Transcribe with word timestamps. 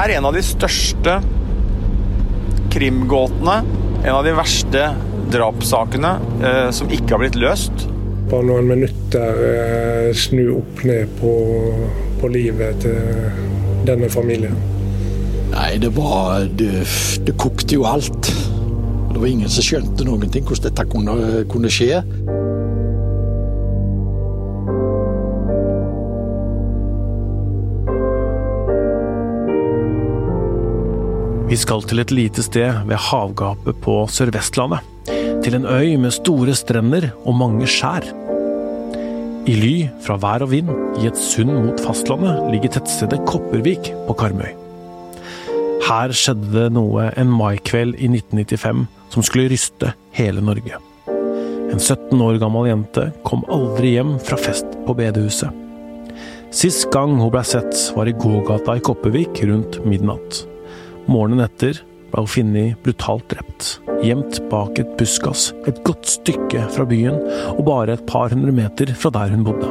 er 0.00 0.16
en 0.16 0.26
av 0.30 0.36
de 0.36 0.42
største 0.44 1.18
krimgåtene. 2.72 3.60
En 4.00 4.14
av 4.16 4.24
de 4.24 4.32
verste 4.36 4.84
drapssakene 5.30 6.12
eh, 6.40 6.68
som 6.74 6.90
ikke 6.90 7.14
har 7.14 7.22
blitt 7.24 7.38
løst. 7.40 7.86
Bare 8.30 8.46
noen 8.46 8.70
minutter 8.70 9.42
eh, 9.46 10.10
snu 10.16 10.44
opp 10.60 10.84
ned 10.88 11.10
på, 11.20 11.34
på 12.20 12.30
livet 12.32 12.80
til 12.84 13.00
denne 13.88 14.10
familien. 14.12 14.56
Nei, 15.50 15.74
det 15.82 15.90
var 15.96 16.46
Det, 16.54 16.70
det 17.26 17.34
kokte 17.40 17.74
jo 17.74 17.86
alt. 17.90 18.30
Det 19.10 19.18
var 19.18 19.26
ingen 19.26 19.50
som 19.50 19.66
skjønte 19.66 20.06
noen 20.06 20.30
ting 20.30 20.46
hvordan 20.46 20.70
dette 20.70 20.86
kunne, 20.92 21.16
kunne 21.50 21.72
skje. 21.72 21.98
Vi 31.50 31.56
skal 31.58 31.82
til 31.82 31.98
et 31.98 32.12
lite 32.14 32.44
sted 32.46 32.84
ved 32.86 33.00
havgapet 33.10 33.78
på 33.82 33.94
Sør-Vestlandet. 34.06 34.84
Til 35.42 35.56
en 35.56 35.64
øy 35.66 35.96
med 35.98 36.12
store 36.14 36.52
strender 36.54 37.08
og 37.26 37.34
mange 37.34 37.66
skjær. 37.66 38.04
I 39.50 39.56
ly 39.58 39.72
fra 40.04 40.14
vær 40.22 40.44
og 40.46 40.52
vind, 40.52 40.70
i 41.02 41.08
et 41.08 41.18
sund 41.18 41.50
mot 41.50 41.80
fastlandet, 41.82 42.52
ligger 42.52 42.76
tettstedet 42.76 43.24
Kopervik 43.26 43.90
på 44.06 44.14
Karmøy. 44.20 44.52
Her 45.88 46.14
skjedde 46.14 46.52
det 46.54 46.68
noe 46.76 47.08
en 47.18 47.34
maikveld 47.34 47.98
i 47.98 48.12
1995 48.12 48.86
som 49.10 49.26
skulle 49.26 49.50
ryste 49.50 49.90
hele 50.14 50.44
Norge. 50.46 50.78
En 51.10 51.82
17 51.82 52.14
år 52.14 52.38
gammel 52.38 52.70
jente 52.70 53.08
kom 53.26 53.42
aldri 53.50 53.96
hjem 53.96 54.20
fra 54.22 54.38
fest 54.38 54.78
på 54.86 54.94
bedehuset. 55.02 55.50
Sist 56.54 56.86
gang 56.94 57.18
hun 57.18 57.34
blei 57.34 57.42
sett, 57.42 57.74
var 57.98 58.06
i 58.06 58.14
gågata 58.14 58.78
i 58.78 58.86
Kopervik 58.86 59.42
rundt 59.50 59.82
midnatt. 59.82 60.44
Morgenen 61.08 61.44
etter 61.46 61.80
ble 62.10 62.24
hun 62.24 62.28
funnet 62.28 62.80
brutalt 62.84 63.28
drept, 63.30 63.76
gjemt 64.04 64.40
bak 64.50 64.80
et 64.82 64.96
buskas 64.98 65.50
et 65.70 65.78
godt 65.86 66.08
stykke 66.10 66.66
fra 66.74 66.86
byen 66.88 67.20
og 67.54 67.62
bare 67.68 67.94
et 67.96 68.06
par 68.08 68.32
hundre 68.34 68.52
meter 68.54 68.92
fra 68.98 69.12
der 69.14 69.32
hun 69.32 69.46
bodde. 69.46 69.70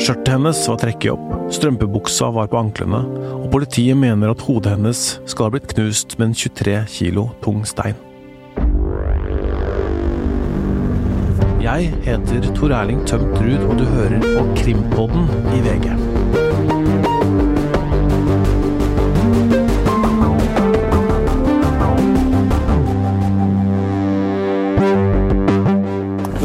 Skjørtet 0.00 0.32
hennes 0.32 0.62
var 0.66 0.78
trekket 0.80 1.12
opp, 1.12 1.26
strømpebuksa 1.52 2.30
var 2.34 2.48
på 2.50 2.58
anklene, 2.58 3.02
og 3.36 3.50
politiet 3.52 3.98
mener 3.98 4.32
at 4.32 4.42
hodet 4.46 4.72
hennes 4.74 5.02
skal 5.28 5.46
ha 5.46 5.54
blitt 5.54 5.68
knust 5.74 6.16
med 6.18 6.30
en 6.30 6.38
23 6.40 6.78
kilo 6.96 7.28
tung 7.44 7.60
stein. 7.68 8.00
Jeg 11.62 11.92
heter 12.02 12.48
Tor 12.56 12.74
Erling 12.74 13.04
Tømt 13.06 13.36
Ruud, 13.38 13.68
og 13.68 13.78
du 13.78 13.84
hører 13.86 14.18
på 14.24 14.48
Krimpodden 14.58 15.30
i 15.54 15.62
VG. 15.68 16.11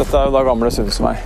Dette 0.08 0.22
er 0.24 0.30
jo 0.30 0.32
da 0.38 0.42
gamle 0.48 0.70
Sundsvei. 0.72 1.18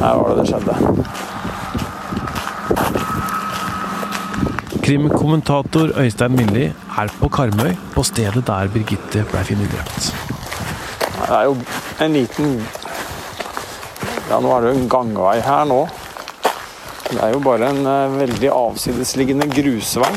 Her 0.00 0.16
var 0.18 0.24
det 0.26 0.38
det 0.40 0.46
skjedde. 0.48 0.74
Krimkommentator 4.82 5.92
Øystein 6.02 6.34
Milli 6.34 6.64
er 6.98 7.12
på 7.20 7.28
Karmøy, 7.30 7.76
på 7.94 8.02
stedet 8.02 8.42
der 8.48 8.72
Birgitte 8.74 9.22
ble 9.30 9.44
funnet 9.46 9.70
drept. 9.70 10.10
Det 11.14 11.30
er 11.30 11.46
jo 11.46 11.54
en 12.00 12.18
liten 12.18 12.66
Ja, 14.32 14.40
nå 14.42 14.50
er 14.56 14.66
det 14.66 14.72
jo 14.72 14.80
en 14.80 14.90
gangvei 14.96 15.38
her 15.46 15.62
nå. 15.70 15.84
Det 17.06 17.22
er 17.22 17.30
jo 17.36 17.38
bare 17.46 17.70
en 17.70 17.86
eh, 17.86 18.18
veldig 18.18 18.50
avsidesliggende 18.50 19.46
grusvei. 19.54 20.10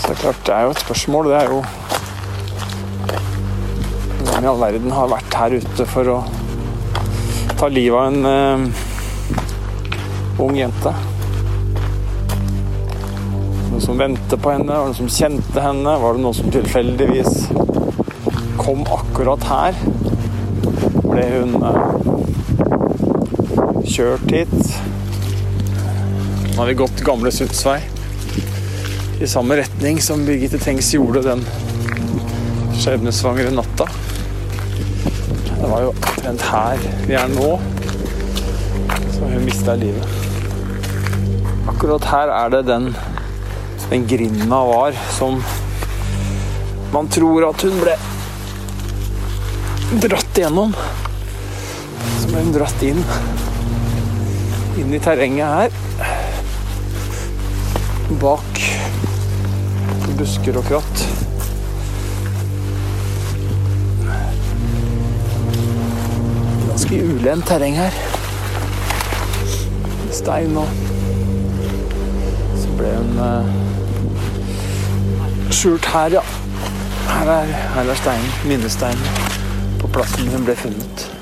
Så 0.00 0.08
det 0.08 0.15
er 0.15 0.15
klart, 0.26 0.46
det 0.46 0.54
er 0.54 0.62
jo 0.62 0.70
et 0.70 0.80
spørsmål. 0.80 1.26
Det 1.30 1.36
er 1.38 1.44
jo 1.50 1.64
Hvem 4.26 4.44
i 4.44 4.48
all 4.50 4.60
verden 4.60 4.90
har 4.90 5.06
vært 5.08 5.34
her 5.38 5.54
ute 5.60 5.86
for 5.86 6.08
å 6.10 6.16
ta 7.56 7.68
livet 7.70 7.96
av 7.96 8.06
en 8.10 8.26
eh, 8.26 8.58
ung 10.42 10.58
jente? 10.58 10.92
Noen 13.70 13.84
som 13.86 14.02
ventet 14.02 14.42
på 14.42 14.50
henne? 14.50 14.66
Var 14.66 14.82
det 14.82 14.90
noen 14.90 14.98
som 14.98 15.14
kjente 15.14 15.62
henne? 15.62 15.96
Var 16.02 16.10
det 16.16 16.24
noen 16.26 16.38
som 16.40 16.50
tilfeldigvis 16.58 17.32
kom 18.58 18.82
akkurat 18.98 19.42
her? 19.46 19.72
Ble 21.06 21.26
hun 21.38 21.52
eh, 21.70 21.82
kjørt 23.86 24.30
hit? 24.34 24.58
Nå 26.50 26.58
har 26.64 26.66
vi 26.72 26.80
gått 26.82 27.06
gamle 27.06 27.30
Sundsvei 27.30 27.95
i 29.20 29.26
samme 29.26 29.56
retning 29.56 30.00
som 30.02 30.26
Birgitte 30.26 30.58
Tengs 30.60 30.90
gjorde 30.94 31.22
den 31.24 31.44
skjebnesvangre 32.76 33.50
natta. 33.50 33.86
Det 35.48 35.70
var 35.70 35.86
jo 35.86 35.92
omtrent 35.94 36.44
her 36.50 36.82
vi 37.06 37.16
er 37.16 37.30
nå, 37.32 37.54
så 39.14 39.30
hun 39.30 39.46
mista 39.46 39.76
livet. 39.80 40.04
Akkurat 41.72 42.04
her 42.10 42.32
er 42.34 42.52
det 42.52 42.62
den, 42.68 42.90
den 43.88 44.04
grinda 44.10 44.60
var 44.68 44.98
som 45.16 45.40
man 46.92 47.08
tror 47.12 47.48
at 47.48 47.64
hun 47.64 47.80
ble 47.80 47.96
dratt 50.04 50.42
igjennom. 50.42 50.76
Så 52.20 52.28
ble 52.28 52.44
hun 52.44 52.54
dratt 52.54 52.84
inn 52.84 53.00
inn 54.76 54.92
i 54.92 55.00
terrenget 55.00 55.48
her. 55.56 55.70
Bak 58.20 58.55
busker 60.16 60.56
og 60.56 60.64
kratt. 60.64 61.02
Ganske 66.68 67.00
ulendt 67.04 67.46
terreng 67.48 67.76
her. 67.76 67.98
Stein 70.12 70.56
og 70.56 70.68
Så 72.56 72.72
ble 72.78 72.92
hun 72.96 73.18
uh, 73.20 73.50
skjult 75.50 75.86
her, 75.92 76.18
ja. 76.20 76.24
Her 77.10 77.34
er, 77.36 77.52
er 77.82 77.94
steinen, 78.00 78.32
minnesteinen, 78.48 79.20
på 79.80 79.92
plassen 79.92 80.32
hun 80.32 80.48
ble 80.48 80.56
funnet. 80.56 81.15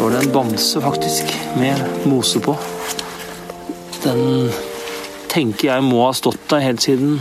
Står 0.00 0.10
det 0.10 0.18
en 0.18 0.32
bamse, 0.32 0.80
faktisk, 0.80 1.24
med 1.60 1.80
mose 2.08 2.40
på. 2.40 2.54
Den 4.00 4.48
tenker 5.28 5.66
jeg 5.68 5.82
må 5.84 5.98
ha 6.06 6.12
stått 6.16 6.40
der 6.48 6.62
helt 6.64 6.80
siden 6.80 7.18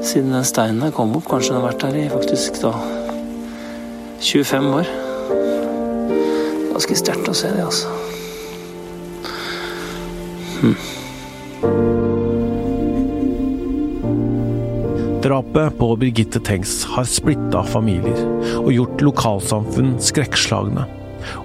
siden 0.00 0.32
den 0.32 0.46
steinen 0.48 0.80
her 0.80 0.94
kom 0.96 1.12
opp. 1.18 1.26
Kanskje 1.28 1.52
den 1.52 1.58
har 1.60 1.66
vært 1.66 1.82
der 1.84 1.98
i 2.00 2.06
faktisk 2.08 2.56
da 2.62 2.72
25 4.24 4.68
år. 4.78 4.88
Ganske 6.70 6.96
sterkt 7.02 7.28
å 7.28 7.34
se 7.36 7.50
det, 7.52 7.66
altså. 7.66 7.92
Drapet 15.20 15.76
på 15.82 15.90
Birgitte 16.00 16.40
Tengs 16.48 16.78
har 16.94 17.04
splitta 17.04 17.60
familier 17.68 18.24
og 18.62 18.72
gjort 18.72 19.04
lokalsamfunn 19.04 19.98
skrekkslagne. 20.00 20.88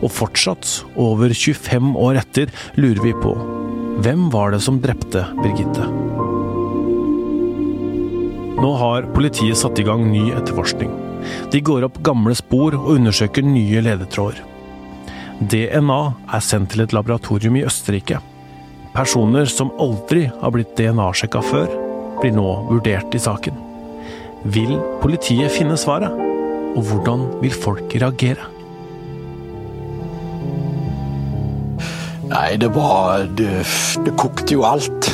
Og 0.01 0.09
fortsatt, 0.13 0.81
over 0.95 1.33
25 1.33 1.93
år 1.99 2.21
etter, 2.23 2.51
lurer 2.79 3.03
vi 3.03 3.15
på 3.21 3.35
hvem 3.95 4.25
var 4.27 4.51
det 4.51 4.59
som 4.59 4.81
drepte 4.83 5.21
Birgitte? 5.39 5.85
Nå 8.59 8.71
har 8.79 9.07
politiet 9.15 9.55
satt 9.55 9.79
i 9.79 9.85
gang 9.87 10.03
ny 10.11 10.33
etterforskning. 10.35 10.91
De 11.51 11.61
går 11.63 11.85
opp 11.87 12.01
gamle 12.03 12.35
spor 12.35 12.75
og 12.75 12.89
undersøker 12.97 13.45
nye 13.47 13.83
ledetråder. 13.85 14.41
DNA 15.39 16.01
er 16.35 16.43
sendt 16.43 16.73
til 16.73 16.83
et 16.83 16.95
laboratorium 16.95 17.55
i 17.59 17.63
Østerrike. 17.67 18.19
Personer 18.95 19.47
som 19.51 19.73
aldri 19.79 20.25
har 20.41 20.51
blitt 20.55 20.75
DNA-sjekka 20.75 21.43
før, 21.43 21.71
blir 22.19 22.35
nå 22.35 22.49
vurdert 22.69 23.15
i 23.15 23.23
saken. 23.23 23.57
Vil 24.55 24.75
politiet 25.03 25.55
finne 25.55 25.79
svaret? 25.79 26.11
Og 26.75 26.83
hvordan 26.83 27.29
vil 27.41 27.55
folk 27.55 27.95
reagere? 27.95 28.54
Nei, 32.55 32.61
det 32.61 32.71
var 32.71 33.25
Det, 33.35 33.65
det 34.05 34.11
kokte 34.15 34.53
jo 34.55 34.61
alt. 34.63 35.09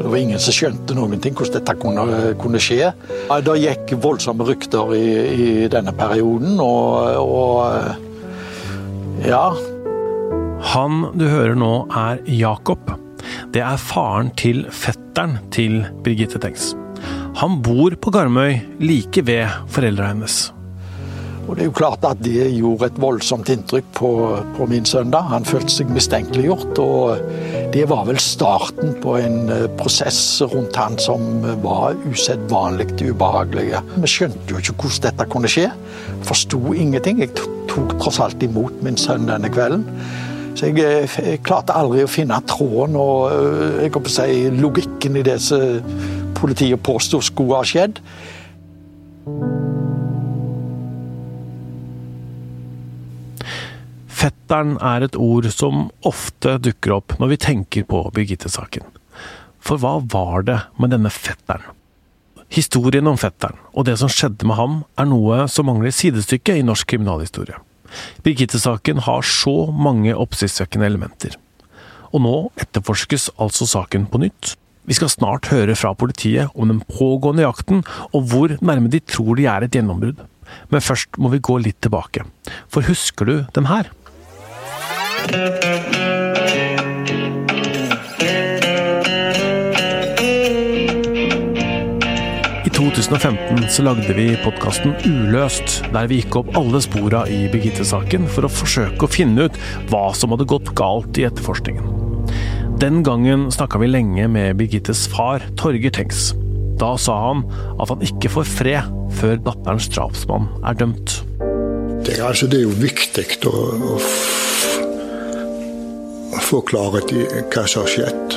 Det 0.00 0.08
var 0.10 0.16
ingen 0.18 0.40
som 0.42 0.50
skjønte 0.50 0.96
noen 0.98 1.20
ting 1.22 1.34
hvordan 1.38 1.60
dette 1.60 1.74
kunne, 1.78 2.32
kunne 2.40 2.58
skje. 2.58 2.88
Da 3.30 3.54
gikk 3.54 3.92
voldsomme 4.02 4.42
rykter 4.48 4.90
i, 4.98 5.04
i 5.30 5.68
denne 5.70 5.94
perioden, 5.94 6.58
og, 6.58 7.22
og 7.22 7.70
ja. 9.22 9.54
Han 10.74 11.06
du 11.14 11.28
hører 11.30 11.54
nå 11.54 11.86
er 11.94 12.18
Jakob. 12.26 12.90
det 13.54 13.62
er 13.62 13.78
faren 13.78 14.34
til 14.34 14.66
fetteren 14.66 15.38
til 15.54 15.84
Birgitte 16.02 16.42
Tengs. 16.42 16.74
Han 17.38 17.62
bor 17.62 17.94
på 17.94 18.10
Garmøy 18.10 18.58
like 18.82 19.22
ved 19.22 19.46
foreldra 19.70 20.10
hennes. 20.10 20.55
Og 21.46 21.54
det 21.54 21.62
er 21.62 21.68
jo 21.68 21.76
klart 21.78 22.04
at 22.06 22.18
det 22.24 22.48
gjorde 22.56 22.88
et 22.90 22.96
voldsomt 22.98 23.50
inntrykk 23.52 23.90
på, 23.94 24.10
på 24.56 24.66
min 24.66 24.86
sønn. 24.88 25.12
da. 25.14 25.20
Han 25.30 25.46
følte 25.46 25.70
seg 25.70 25.92
mistenkeliggjort. 25.94 26.80
Og 26.82 27.22
det 27.74 27.84
var 27.90 28.06
vel 28.08 28.18
starten 28.22 28.96
på 29.02 29.14
en 29.20 29.52
eh, 29.54 29.66
prosess 29.78 30.18
rundt 30.42 30.78
han 30.80 30.98
som 31.02 31.46
var 31.62 31.94
usedvanlig 32.10 32.88
ubehagelig. 32.98 33.68
Vi 34.02 34.10
skjønte 34.10 34.50
jo 34.50 34.62
ikke 34.62 34.74
hvordan 34.82 35.06
dette 35.06 35.28
kunne 35.30 35.50
skje. 35.52 35.68
Forsto 36.26 36.60
ingenting. 36.74 37.22
Jeg 37.22 37.34
tok 37.70 37.94
tross 38.00 38.18
alt 38.24 38.42
imot 38.42 38.82
min 38.82 38.98
sønn 38.98 39.30
denne 39.30 39.52
kvelden. 39.52 39.86
Så 40.56 40.72
jeg, 40.72 40.82
eh, 40.82 41.18
jeg 41.30 41.44
klarte 41.46 41.76
aldri 41.78 42.02
å 42.02 42.10
finne 42.10 42.42
tråden 42.50 42.98
og 42.98 43.30
eh, 43.30 43.84
jeg 43.86 43.94
å 43.94 44.06
si, 44.10 44.46
logikken 44.56 45.20
i 45.20 45.26
det 45.26 45.38
som 45.46 45.78
politiet 46.36 46.82
påsto 46.82 47.22
skulle 47.24 47.60
ha 47.60 47.66
skjedd. 47.66 48.02
Fetteren 54.16 54.78
er 54.80 55.04
et 55.04 55.16
ord 55.20 55.44
som 55.52 55.88
ofte 56.08 56.56
dukker 56.64 56.94
opp 56.94 57.16
når 57.20 57.34
vi 57.34 57.40
tenker 57.42 57.84
på 57.88 58.00
Birgitte-saken. 58.16 58.86
For 59.60 59.82
hva 59.82 59.98
var 60.12 60.46
det 60.46 60.60
med 60.80 60.94
denne 60.94 61.12
fetteren? 61.12 61.66
Historien 62.54 63.10
om 63.10 63.18
fetteren 63.20 63.58
og 63.74 63.88
det 63.88 63.96
som 64.00 64.08
skjedde 64.12 64.46
med 64.48 64.56
ham, 64.56 64.76
er 64.96 65.08
noe 65.10 65.44
som 65.52 65.66
mangler 65.68 65.92
sidestykke 65.92 66.54
i 66.56 66.64
norsk 66.64 66.88
kriminalhistorie. 66.94 67.58
Birgitte-saken 68.24 69.02
har 69.04 69.26
så 69.26 69.68
mange 69.72 70.14
oppsiktsvekkende 70.16 70.88
elementer. 70.88 71.36
Og 72.14 72.22
nå 72.24 72.36
etterforskes 72.62 73.28
altså 73.42 73.68
saken 73.68 74.06
på 74.08 74.22
nytt. 74.22 74.54
Vi 74.86 74.96
skal 74.96 75.10
snart 75.12 75.50
høre 75.50 75.74
fra 75.76 75.92
politiet 75.98 76.54
om 76.54 76.70
den 76.70 76.80
pågående 76.86 77.44
jakten, 77.44 77.82
og 78.14 78.30
hvor 78.30 78.56
nærme 78.62 78.88
de 78.88 79.02
tror 79.02 79.36
de 79.36 79.48
er 79.50 79.66
et 79.66 79.76
gjennombrudd. 79.76 80.22
Men 80.70 80.84
først 80.88 81.18
må 81.18 81.34
vi 81.34 81.42
gå 81.42 81.58
litt 81.60 81.82
tilbake. 81.84 82.24
For 82.70 82.86
husker 82.86 83.28
du 83.28 83.36
den 83.52 83.68
her? 83.68 83.90
I 85.26 85.30
2015 92.70 93.66
så 93.68 93.82
lagde 93.82 94.14
vi 94.14 94.36
podkasten 94.44 94.94
Uløst, 95.02 95.80
der 95.90 96.06
vi 96.06 96.20
gikk 96.20 96.38
opp 96.38 96.52
alle 96.58 96.78
spora 96.84 97.24
i 97.26 97.48
Birgitte-saken 97.50 98.28
for 98.30 98.46
å 98.46 98.52
forsøke 98.52 99.02
å 99.02 99.10
finne 99.10 99.48
ut 99.48 99.58
hva 99.90 100.14
som 100.14 100.30
hadde 100.30 100.46
gått 100.46 100.70
galt 100.78 101.18
i 101.18 101.26
etterforskningen. 101.26 101.82
Den 102.78 103.02
gangen 103.02 103.50
snakka 103.50 103.82
vi 103.82 103.90
lenge 103.90 104.30
med 104.30 104.54
Birgittes 104.60 105.08
far, 105.10 105.42
Torger 105.58 105.90
Tengs. 105.90 106.36
Da 106.78 106.94
sa 107.00 107.18
han 107.32 107.42
at 107.80 107.90
han 107.90 108.04
ikke 108.06 108.30
får 108.30 108.46
fred 108.60 108.96
før 109.18 109.42
datterens 109.42 109.90
drapsmann 109.90 110.52
er 110.62 110.78
dømt. 110.78 111.18
Det, 112.06 112.20
altså, 112.22 112.46
det 112.46 112.60
er 112.60 112.68
jo 112.68 112.76
viktig 112.78 113.26
å, 113.50 113.56
å 113.96 113.98
få 116.46 116.60
klarhet 116.66 117.10
i 117.14 117.24
hva 117.50 117.64
som 117.66 117.82
har 117.82 117.90
skjedd. 117.90 118.36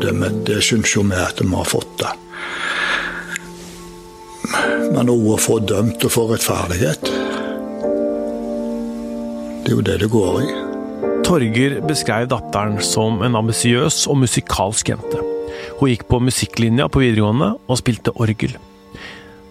Det, 0.00 0.12
det 0.48 0.60
syns 0.64 0.94
jo 0.96 1.04
vi 1.08 1.18
at 1.20 1.40
vi 1.42 1.50
har 1.52 1.68
fått. 1.68 1.98
det. 2.00 2.12
Men 4.94 5.10
òg 5.12 5.26
å 5.34 5.40
få 5.40 5.58
dømt 5.60 6.04
og 6.08 6.14
få 6.14 6.24
rettferdighet. 6.32 7.10
Det 9.64 9.72
er 9.72 9.76
jo 9.76 9.84
det 9.84 9.98
det 10.00 10.10
går 10.12 10.40
i. 10.46 10.48
Torger 11.28 11.80
beskrev 11.84 12.30
datteren 12.32 12.78
som 12.80 13.20
en 13.26 13.36
ambisiøs 13.36 14.06
og 14.08 14.22
musikalsk 14.22 14.94
jente. 14.94 15.20
Hun 15.78 15.92
gikk 15.92 16.06
på 16.08 16.22
musikklinja 16.24 16.88
på 16.88 17.02
videregående 17.04 17.52
og 17.68 17.80
spilte 17.80 18.14
orgel. 18.16 18.56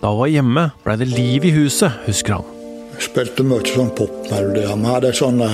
Da 0.01 0.09
hun 0.09 0.23
var 0.23 0.33
hjemme, 0.33 0.69
blei 0.83 0.97
det 0.97 1.09
liv 1.11 1.45
i 1.45 1.53
huset, 1.53 2.01
husker 2.07 2.39
han. 2.39 2.53
Jeg 2.97 3.11
spilte 3.11 3.45
mye 3.45 3.61
sånn 3.69 3.93
popmelodier. 3.93 4.73
Vi 4.73 4.89
hadde 4.89 5.13
sånne 5.13 5.51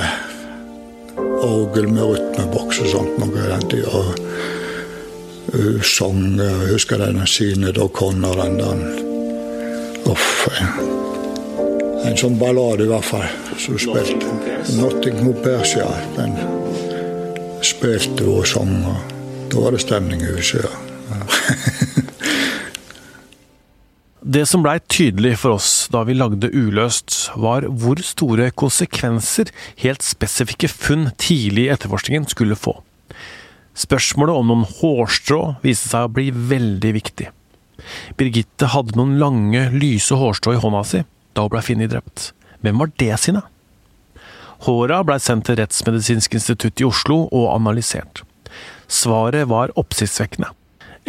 orgel 1.43 1.87
med 1.91 2.03
rytmeboks 2.03 2.81
og 2.83 2.91
sånt. 2.91 3.17
noe 3.21 3.43
Hun 3.43 3.71
Og 3.93 4.09
uh, 5.53 5.81
sang 5.83 6.23
Jeg 6.39 6.71
husker 6.71 7.01
den 7.01 7.21
sine 7.27 7.73
da 7.75 7.87
Connor 7.87 8.39
den 8.43 8.57
der 8.61 10.11
Uff. 10.11 10.47
En 12.03 12.17
sånn 12.19 12.35
ballade, 12.35 12.83
i 12.83 12.89
hvert 12.91 13.07
fall. 13.07 13.29
Som 13.55 13.77
spilte. 13.79 14.33
Notting 14.75 15.21
Compares, 15.21 15.77
ja. 15.77 15.87
Den 16.17 16.35
spilte 17.63 18.27
og 18.27 18.47
sang. 18.49 18.75
Da 19.53 19.63
var 19.63 19.71
det 19.71 19.83
stemning 19.85 20.25
i 20.25 20.35
huset, 20.35 20.67
ja. 20.67 21.23
Det 24.33 24.45
som 24.49 24.63
blei 24.63 24.79
tydelig 24.89 25.35
for 25.43 25.59
oss 25.59 25.69
da 25.93 25.99
vi 26.07 26.15
lagde 26.15 26.47
Uløst, 26.49 27.27
var 27.37 27.67
hvor 27.67 27.99
store 28.01 28.47
konsekvenser 28.57 29.51
helt 29.83 30.01
spesifikke 30.01 30.69
funn 30.71 31.11
tidlig 31.21 31.67
i 31.67 31.73
etterforskningen 31.75 32.25
skulle 32.31 32.57
få. 32.57 32.73
Spørsmålet 33.77 34.39
om 34.39 34.49
noen 34.49 34.65
hårstrå 34.79 35.41
viste 35.61 35.91
seg 35.91 36.07
å 36.07 36.13
bli 36.15 36.31
veldig 36.33 36.93
viktig. 36.95 37.27
Birgitte 38.17 38.71
hadde 38.73 38.97
noen 38.97 39.19
lange, 39.21 39.67
lyse 39.75 40.17
hårstrå 40.17 40.55
i 40.55 40.63
hånda 40.63 40.81
si 40.87 41.03
da 41.35 41.45
hun 41.45 41.53
blei 41.53 41.65
funnet 41.67 41.93
drept. 41.93 42.31
Hvem 42.65 42.81
var 42.81 42.95
det 43.03 43.13
sine? 43.21 43.43
Håra 44.65 45.03
blei 45.05 45.19
sendt 45.21 45.49
til 45.49 45.59
Rettsmedisinsk 45.59 46.39
institutt 46.39 46.81
i 46.81 46.89
Oslo 46.89 47.25
og 47.27 47.51
analysert. 47.53 48.23
Svaret 48.87 49.51
var 49.51 49.75
oppsiktsvekkende. 49.77 50.53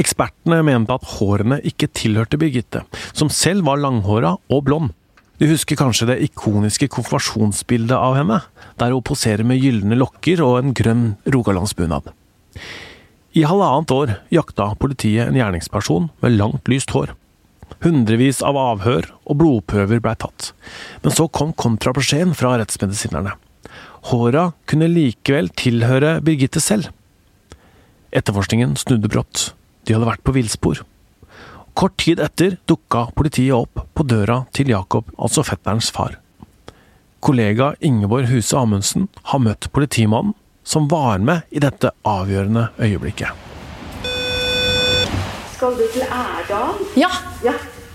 Ekspertene 0.01 0.59
mente 0.67 0.95
at 0.95 1.07
hårene 1.17 1.61
ikke 1.67 1.91
tilhørte 1.95 2.39
Birgitte, 2.41 2.83
som 3.15 3.31
selv 3.31 3.67
var 3.69 3.81
langhåra 3.83 4.35
og 4.51 4.65
blond. 4.67 4.95
Du 5.39 5.47
husker 5.51 5.79
kanskje 5.79 6.09
det 6.13 6.21
ikoniske 6.29 6.89
konfirmasjonsbildet 6.95 7.97
av 7.97 8.15
henne, 8.19 8.41
der 8.79 8.95
hun 8.95 9.07
poserer 9.07 9.47
med 9.47 9.63
gylne 9.63 9.99
lokker 9.99 10.43
og 10.45 10.61
en 10.61 10.75
grønn 10.77 11.07
rogalandsbunad. 11.27 12.11
I 13.35 13.43
halvannet 13.51 13.91
år 13.91 14.13
jakta 14.35 14.69
politiet 14.79 15.27
en 15.27 15.39
gjerningsperson 15.39 16.07
med 16.23 16.37
langt, 16.39 16.71
lyst 16.71 16.95
hår. 16.95 17.17
Hundrevis 17.83 18.45
av 18.47 18.59
avhør 18.61 19.09
og 19.27 19.41
blodprøver 19.41 20.03
blei 20.03 20.15
tatt, 20.23 20.53
men 21.03 21.15
så 21.15 21.27
kom 21.27 21.51
kontrabeskjeden 21.59 22.37
fra 22.39 22.55
rettsmedisinerne. 22.61 23.35
Håra 24.11 24.51
kunne 24.71 24.91
likevel 24.93 25.51
tilhøre 25.57 26.19
Birgitte 26.23 26.63
selv. 26.63 26.93
Etterforskningen 28.15 28.77
snudde 28.79 29.11
brått. 29.11 29.49
De 29.85 29.95
hadde 29.95 30.09
vært 30.09 30.25
på 30.25 30.35
villspor. 30.37 30.83
Kort 31.75 31.97
tid 31.99 32.21
etter 32.23 32.57
dukka 32.71 33.09
politiet 33.17 33.55
opp 33.57 33.83
på 33.95 34.07
døra 34.07 34.45
til 34.55 34.71
Jakob, 34.71 35.09
altså 35.19 35.43
fetterens 35.45 35.91
far. 35.95 36.21
Kollega 37.25 37.73
Ingeborg 37.81 38.29
Huse 38.31 38.57
Amundsen 38.57 39.09
har 39.31 39.41
møtt 39.43 39.71
politimannen 39.73 40.35
som 40.65 40.89
var 40.89 41.19
med 41.19 41.45
i 41.51 41.61
dette 41.61 41.91
avgjørende 42.09 42.69
øyeblikket. 42.81 43.29
Skal 45.55 45.77
du 45.77 45.85
til 45.93 46.05
Ærdal? 46.05 46.81
Ja. 46.97 47.11
Ja. 47.45 47.55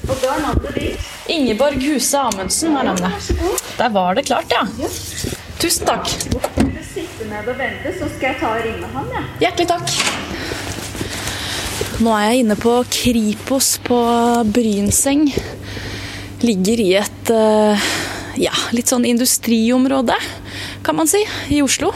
Og 0.10 0.16
da 0.22 0.34
er 0.34 0.42
navnet 0.46 0.78
ditt? 0.78 1.10
Ingeborg 1.30 1.82
Huse 1.84 2.18
Amundsen 2.18 2.78
er 2.78 2.90
navnet. 2.90 3.32
Der 3.78 3.90
var 3.94 4.14
det 4.18 4.26
klart, 4.30 4.54
ja. 4.54 4.64
Tusen 5.60 5.86
takk. 5.86 6.10
Vil 6.58 6.74
du 6.74 6.84
sitte 6.94 7.30
ned 7.30 7.50
og 7.50 7.58
vente, 7.60 7.94
så 8.00 8.10
skal 8.16 8.32
jeg 8.32 8.42
ta 8.42 8.54
og 8.56 8.66
ringe 8.66 8.92
han, 8.96 9.14
jeg. 9.14 9.24
Ja. 9.24 9.48
Hjertelig 9.48 9.72
takk. 9.74 10.69
Nå 12.00 12.14
er 12.16 12.30
jeg 12.30 12.44
inne 12.46 12.56
på 12.56 12.78
Kripos 12.88 13.74
på 13.84 13.98
Brynseng. 14.48 15.26
Ligger 16.48 16.80
i 16.80 16.94
et 16.96 17.32
eh, 17.36 17.88
ja, 18.40 18.54
litt 18.72 18.88
sånn 18.88 19.04
industriområde, 19.10 20.16
kan 20.86 20.96
man 20.96 21.12
si, 21.12 21.20
i 21.52 21.60
Oslo. 21.60 21.92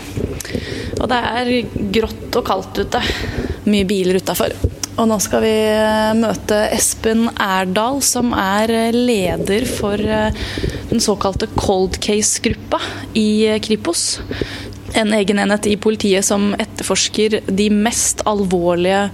Og 0.98 1.08
det 1.08 1.20
er 1.40 1.54
grått 1.96 2.36
og 2.36 2.44
kaldt 2.50 2.82
ute. 2.84 3.00
Mye 3.64 3.88
biler 3.88 4.20
utafor. 4.20 4.52
Og 4.98 5.08
nå 5.08 5.22
skal 5.24 5.46
vi 5.46 5.56
eh, 5.72 6.12
møte 6.20 6.60
Espen 6.76 7.30
Erdal, 7.40 8.04
som 8.04 8.36
er 8.36 8.76
eh, 8.76 8.92
leder 8.92 9.64
for 9.72 10.04
den 10.04 11.00
såkalte 11.00 11.48
cold 11.56 11.96
case-gruppa 12.04 12.84
i 13.16 13.56
Kripos. 13.64 14.18
En 14.94 15.14
egen 15.14 15.40
enhet 15.40 15.68
i 15.68 15.78
politiet 15.78 16.26
som 16.26 16.52
etterforsker 16.54 17.40
de 17.48 17.66
mest 17.74 18.22
alvorlige 18.30 19.08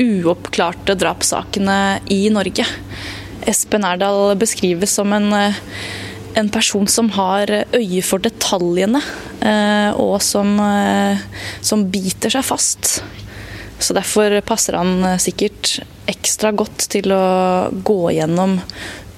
uoppklarte 0.00 0.94
drapssakene 0.96 1.98
i 2.14 2.22
Norge. 2.32 2.64
Espen 3.48 3.84
Erdal 3.84 4.36
beskrives 4.40 4.94
som 4.96 5.12
en, 5.12 5.28
en 6.34 6.48
person 6.54 6.88
som 6.88 7.10
har 7.16 7.52
øye 7.76 8.02
for 8.06 8.24
detaljene, 8.24 9.02
eh, 9.40 9.90
og 10.00 10.16
som, 10.24 10.54
eh, 10.64 11.20
som 11.60 11.84
biter 11.92 12.32
seg 12.32 12.46
fast. 12.48 13.02
Så 13.78 13.94
Derfor 13.94 14.40
passer 14.46 14.78
han 14.80 15.20
sikkert 15.20 15.78
ekstra 16.08 16.54
godt 16.56 16.88
til 16.90 17.12
å 17.14 17.68
gå 17.70 18.00
gjennom 18.16 18.58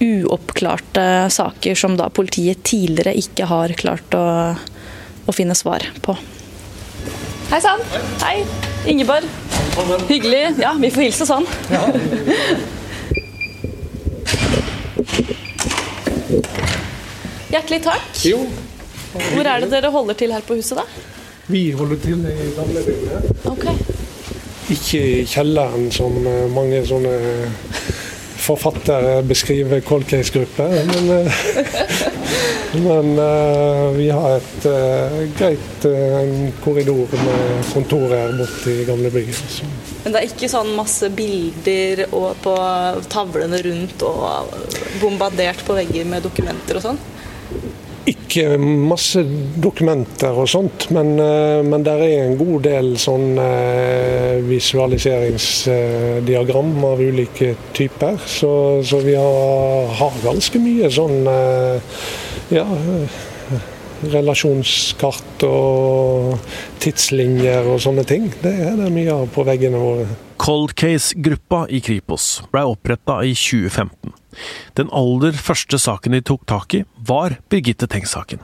uoppklarte 0.00 1.31
saker 1.33 1.79
som 1.79 1.97
da 1.97 2.09
politiet 2.12 2.64
tidligere 2.64 3.14
ikke 3.21 3.49
har 3.49 3.73
klart 3.79 4.17
å, 4.17 4.26
å 5.27 5.33
finne 5.37 5.55
svar 5.59 5.85
på. 6.05 6.17
Hei 7.50 7.61
sann. 7.65 7.81
Hei. 8.23 8.45
Ingeborg. 8.89 9.27
Hyggelig. 10.09 10.57
Ja, 10.62 10.73
vi 10.81 10.91
får 10.95 11.03
hilse 11.09 11.27
sånn. 11.29 11.47
Hjertelig 17.50 17.81
takk. 17.83 18.21
Jo, 18.23 18.45
Hvor 19.11 19.43
er 19.50 19.65
det 19.65 19.73
dere 19.73 19.91
holder 19.91 20.15
til 20.15 20.31
her 20.33 20.45
på 20.47 20.55
huset, 20.61 20.79
da? 20.79 20.85
vi 21.50 21.71
holder 21.75 21.97
til 21.99 22.27
i 22.31 22.50
gamlebygget. 22.55 23.47
Okay. 23.50 23.75
Ikke 24.71 25.00
i 25.03 25.25
kjelleren, 25.27 25.89
som 25.91 26.15
eh, 26.27 26.45
mange 26.55 26.79
sånne 26.87 27.15
forfattere 28.41 29.17
beskriver 29.27 29.83
cold 29.87 30.07
case-grupper. 30.11 30.77
Men, 30.93 31.11
eh, 31.17 31.43
men 32.75 33.19
uh, 33.19 33.91
vi 33.97 34.11
har 34.11 34.37
et 34.37 34.67
uh, 34.71 35.29
greit 35.39 35.85
uh, 35.91 36.50
korridor 36.62 37.07
med 37.25 37.65
kontorer 37.73 38.33
borti 38.39 38.85
gamlebygget. 38.87 39.35
Så. 39.35 39.65
Men 40.05 40.12
det 40.15 40.19
er 40.21 40.27
ikke 40.31 40.49
sånn 40.53 40.77
masse 40.79 41.09
bilder 41.11 42.07
og 42.15 42.37
på 42.45 42.55
tavlene 43.11 43.59
rundt 43.67 44.03
og 44.07 44.47
bombardert 45.03 45.61
på 45.67 45.75
vegger 45.81 46.05
med 46.12 46.23
dokumenter 46.29 46.75
og 46.79 46.83
sånn? 46.87 47.00
Ikke 48.11 48.45
masse 48.59 49.21
dokumenter 49.61 50.33
og 50.39 50.49
sånt, 50.49 50.91
men, 50.95 51.09
men 51.67 51.83
det 51.85 51.93
er 51.93 52.05
en 52.23 52.37
god 52.39 52.62
del 52.65 52.97
sånn 52.99 53.39
visualiseringsdiagram 54.47 56.85
av 56.89 57.00
ulike 57.05 57.55
typer. 57.77 58.17
Så, 58.25 58.83
så 58.89 58.97
vi 59.05 59.15
har, 59.19 59.87
har 60.00 60.12
ganske 60.25 60.59
mye 60.65 60.89
sånn 60.97 61.19
ja, 62.50 62.66
relasjonskart 64.00 65.45
og 65.47 66.38
tidslinjer 66.80 67.69
og 67.69 67.80
sånne 67.85 68.04
ting. 68.09 68.30
Det 68.42 68.52
er 68.69 68.78
det 68.78 68.90
mye 68.95 69.12
av 69.14 69.28
på 69.35 69.45
veggene 69.47 69.80
våre. 69.80 70.07
Cold 70.40 70.73
Case-gruppa 70.78 71.66
i 71.69 71.83
Kripos 71.85 72.40
ble 72.52 72.64
oppretta 72.71 73.21
i 73.26 73.35
2015. 73.37 74.14
Den 74.78 74.92
aller 74.97 75.37
første 75.37 75.78
saken 75.80 76.16
de 76.16 76.23
tok 76.25 76.47
tak 76.49 76.78
i, 76.78 76.85
var 76.97 77.37
Birgitte 77.52 77.90
Tengs-saken. 77.90 78.40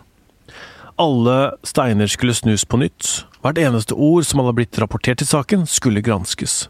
Alle 1.00 1.56
steiner 1.64 2.08
skulle 2.08 2.36
snus 2.36 2.64
på 2.64 2.80
nytt, 2.80 3.26
hvert 3.44 3.60
eneste 3.60 3.96
ord 3.96 4.25
som 4.28 4.40
hadde 4.40 4.56
blitt 4.56 4.78
rapportert 4.80 5.25
i 5.25 5.28
saken, 5.28 5.66
skulle 5.68 6.04
granskes. 6.04 6.66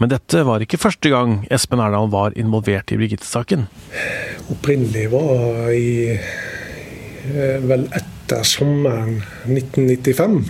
Men 0.00 0.10
dette 0.12 0.42
var 0.44 0.60
ikke 0.60 0.80
første 0.80 1.08
gang 1.12 1.38
Espen 1.52 1.80
Erdal 1.80 2.10
var 2.12 2.34
involvert 2.36 2.92
i 2.92 2.98
Birgitte-saken. 3.00 3.64
Opprinnelig 4.52 5.06
var 5.14 5.70
i 5.72 6.12
eh, 6.12 7.56
vel 7.64 7.86
etter 7.96 8.44
sommeren 8.46 9.22
1995. 9.48 10.42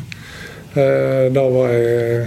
Eh, 0.75 1.29
Da 1.37 1.45
var 1.55 1.71
jeg 1.73 2.27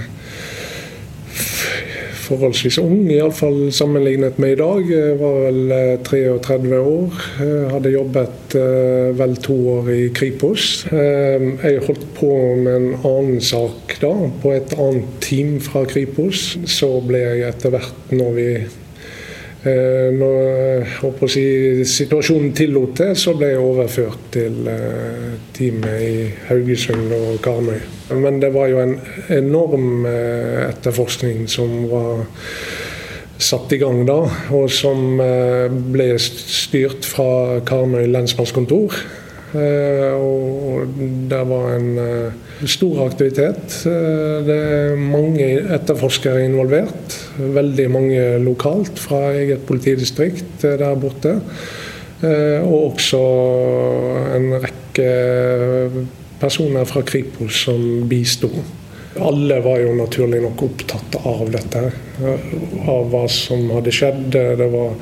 forholdsvis 2.30 2.78
ung, 2.82 3.04
iallfall 3.12 3.70
sammenlignet 3.76 4.40
med 4.42 4.56
i 4.56 4.60
dag. 4.62 4.90
Jeg 4.94 5.20
var 5.20 5.38
vel 5.48 5.74
eh, 5.76 5.94
33 6.08 6.80
år. 6.80 7.22
Jeg 7.42 7.70
hadde 7.74 7.94
jobbet 7.96 8.58
eh, 8.60 9.10
vel 9.20 9.38
to 9.44 9.58
år 9.76 9.92
i 9.96 10.02
Kripos. 10.16 10.68
Eh, 10.94 11.48
Jeg 11.66 11.86
holdt 11.88 12.06
på 12.18 12.32
med 12.60 12.76
en 12.76 12.92
annen 13.04 13.42
sak 13.44 13.98
da, 14.02 14.14
på 14.44 14.54
et 14.56 14.76
annet 14.80 15.10
team 15.26 15.58
fra 15.64 15.86
Kripos. 15.90 16.54
Så 16.70 16.96
ble 17.06 17.26
jeg 17.26 17.48
etter 17.50 17.76
hvert, 17.76 18.14
når 18.16 18.38
vi 18.38 18.50
Eh, 18.58 18.89
Når 19.60 20.86
håper 21.02 21.26
å 21.26 21.32
si, 21.32 21.44
situasjonen 21.84 22.54
tillot 22.56 22.94
det, 23.02 23.10
så 23.20 23.34
ble 23.36 23.52
jeg 23.52 23.64
overført 23.64 24.30
til 24.32 24.68
eh, 24.72 25.34
teamet 25.56 26.04
i 26.06 26.28
Haugesund 26.48 27.12
og 27.18 27.42
Karmøy. 27.44 27.80
Men 28.24 28.40
det 28.40 28.54
var 28.56 28.70
jo 28.72 28.80
en 28.80 28.96
enorm 29.36 30.06
eh, 30.08 30.70
etterforskning 30.70 31.44
som 31.52 31.90
var 31.92 32.24
satt 33.40 33.72
i 33.76 33.80
gang 33.80 34.04
da, 34.08 34.20
og 34.56 34.68
som 34.72 35.20
eh, 35.24 35.68
ble 35.68 36.12
styrt 36.24 37.08
fra 37.08 37.60
Karmøy 37.68 38.08
lensmannskontor. 38.12 38.96
Eh, 39.56 40.14
Og 40.14 40.94
det 41.30 41.42
var 41.50 41.72
en 41.74 41.98
eh, 41.98 42.66
stor 42.70 43.06
aktivitet. 43.08 43.80
Eh, 43.90 44.46
Det 44.46 44.58
er 44.58 44.96
mange 45.00 45.48
etterforskere 45.74 46.46
involvert. 46.46 47.18
Veldig 47.38 47.90
mange 47.92 48.24
lokalt 48.44 49.00
fra 49.00 49.32
eget 49.34 49.66
politidistrikt 49.66 50.62
der 50.62 50.96
borte. 50.96 51.40
Og 52.20 52.96
også 52.98 53.20
en 54.36 54.50
rekke 54.60 55.06
personer 56.42 56.84
fra 56.84 57.02
Kripos 57.08 57.62
som 57.64 58.10
bisto. 58.10 58.50
Alle 59.24 59.62
var 59.64 59.80
jo 59.80 59.94
naturlig 59.96 60.42
nok 60.44 60.66
opptatt 60.68 61.16
av 61.24 61.48
dette, 61.52 61.86
av 62.92 63.08
hva 63.08 63.24
som 63.32 63.70
hadde 63.72 63.94
skjedd. 63.96 64.36
Det 64.36 64.68
var 64.74 65.00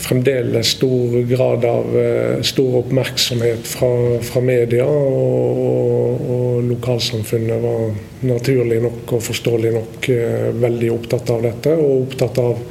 fremdeles 0.00 0.72
stor 0.76 1.22
grad 1.28 1.64
av 1.64 1.98
eh, 1.98 2.42
stor 2.42 2.78
oppmerksomhet 2.80 3.66
fra, 3.68 3.90
fra 4.24 4.40
media, 4.44 4.86
og, 4.86 5.60
og, 5.64 6.24
og 6.36 6.70
lokalsamfunnet 6.70 7.62
var 7.62 7.92
naturlig 8.28 8.80
nok 8.84 9.14
og 9.16 9.22
forståelig 9.28 9.74
nok 9.76 10.08
eh, 10.14 10.48
veldig 10.64 10.90
opptatt 10.96 11.34
av 11.34 11.44
dette, 11.48 11.76
og 11.76 12.06
opptatt 12.06 12.40
av 12.42 12.64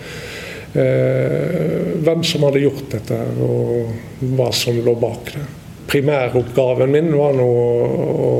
eh, 0.73 1.95
hvem 2.05 2.25
som 2.27 2.47
hadde 2.47 2.65
gjort 2.65 2.91
dette, 2.97 3.21
og 3.45 4.27
hva 4.35 4.51
som 4.55 4.81
lå 4.83 4.97
bak 4.99 5.33
det. 5.35 5.45
Primæroppgaven 5.89 6.91
min 6.93 7.15
var 7.17 7.33
nå 7.33 7.47
å 7.49 8.33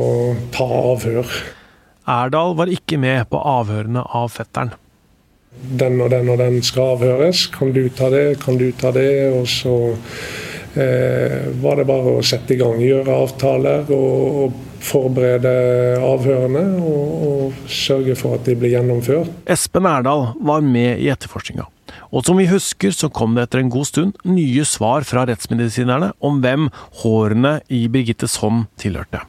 ta 0.53 0.67
avhør. 0.93 1.39
Erdal 2.09 2.53
var 2.57 2.69
ikke 2.73 2.99
med 3.01 3.25
på 3.29 3.41
avhørene 3.41 4.03
av 4.17 4.29
fetteren. 4.33 4.73
Den 5.51 5.99
og 6.01 6.11
den 6.13 6.29
og 6.29 6.39
den 6.41 6.61
skal 6.65 6.95
avhøres. 6.95 7.47
Kan 7.53 7.73
du 7.75 7.87
ta 7.89 8.09
det, 8.13 8.39
kan 8.43 8.57
du 8.59 8.69
ta 8.71 8.91
det? 8.95 9.11
Og 9.35 9.47
så 9.49 9.75
eh, 10.79 11.49
var 11.61 11.79
det 11.79 11.87
bare 11.89 12.17
å 12.19 12.25
sette 12.25 12.55
i 12.55 12.59
gang, 12.59 12.79
gjøre 12.83 13.17
avtaler 13.25 13.89
og, 13.95 14.43
og 14.43 14.83
forberede 14.83 15.51
avhørene. 16.03 16.65
Og, 16.79 17.25
og 17.29 17.67
sørge 17.71 18.15
for 18.19 18.39
at 18.39 18.47
de 18.47 18.55
blir 18.59 18.77
gjennomført. 18.77 19.33
Espen 19.49 19.89
Erdal 19.89 20.31
var 20.39 20.63
med 20.65 21.01
i 21.03 21.11
etterforskninga. 21.13 21.67
Og 22.13 22.25
som 22.25 22.37
vi 22.37 22.47
husker, 22.49 22.93
så 22.93 23.09
kom 23.13 23.35
det 23.35 23.47
etter 23.47 23.63
en 23.63 23.73
god 23.73 23.89
stund 23.89 24.29
nye 24.29 24.65
svar 24.65 25.05
fra 25.07 25.25
rettsmedisinerne 25.29 26.13
om 26.25 26.39
hvem 26.43 26.69
hårene 27.03 27.59
i 27.73 27.85
Birgittes 27.91 28.39
hånd 28.41 28.65
tilhørte. 28.81 29.25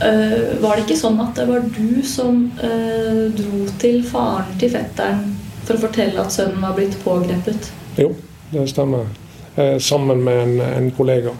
Eh, 0.00 0.60
var 0.60 0.76
det 0.76 0.86
ikke 0.86 0.96
sånn 0.96 1.20
at 1.20 1.36
det 1.36 1.46
var 1.48 1.64
du 1.74 2.00
som 2.06 2.46
eh, 2.64 3.26
dro 3.36 3.66
til 3.80 4.00
faren 4.08 4.56
til 4.60 4.72
fetteren 4.72 5.26
for 5.66 5.76
å 5.76 5.82
fortelle 5.84 6.22
at 6.22 6.32
sønnen 6.34 6.62
var 6.64 6.76
blitt 6.78 6.96
pågrepet? 7.04 7.70
Jo, 8.00 8.14
det 8.52 8.66
stemmer. 8.72 9.10
Eh, 9.56 9.76
sammen 9.82 10.24
med 10.24 10.42
en, 10.46 10.60
en 10.64 10.90
kollega. 10.96 11.36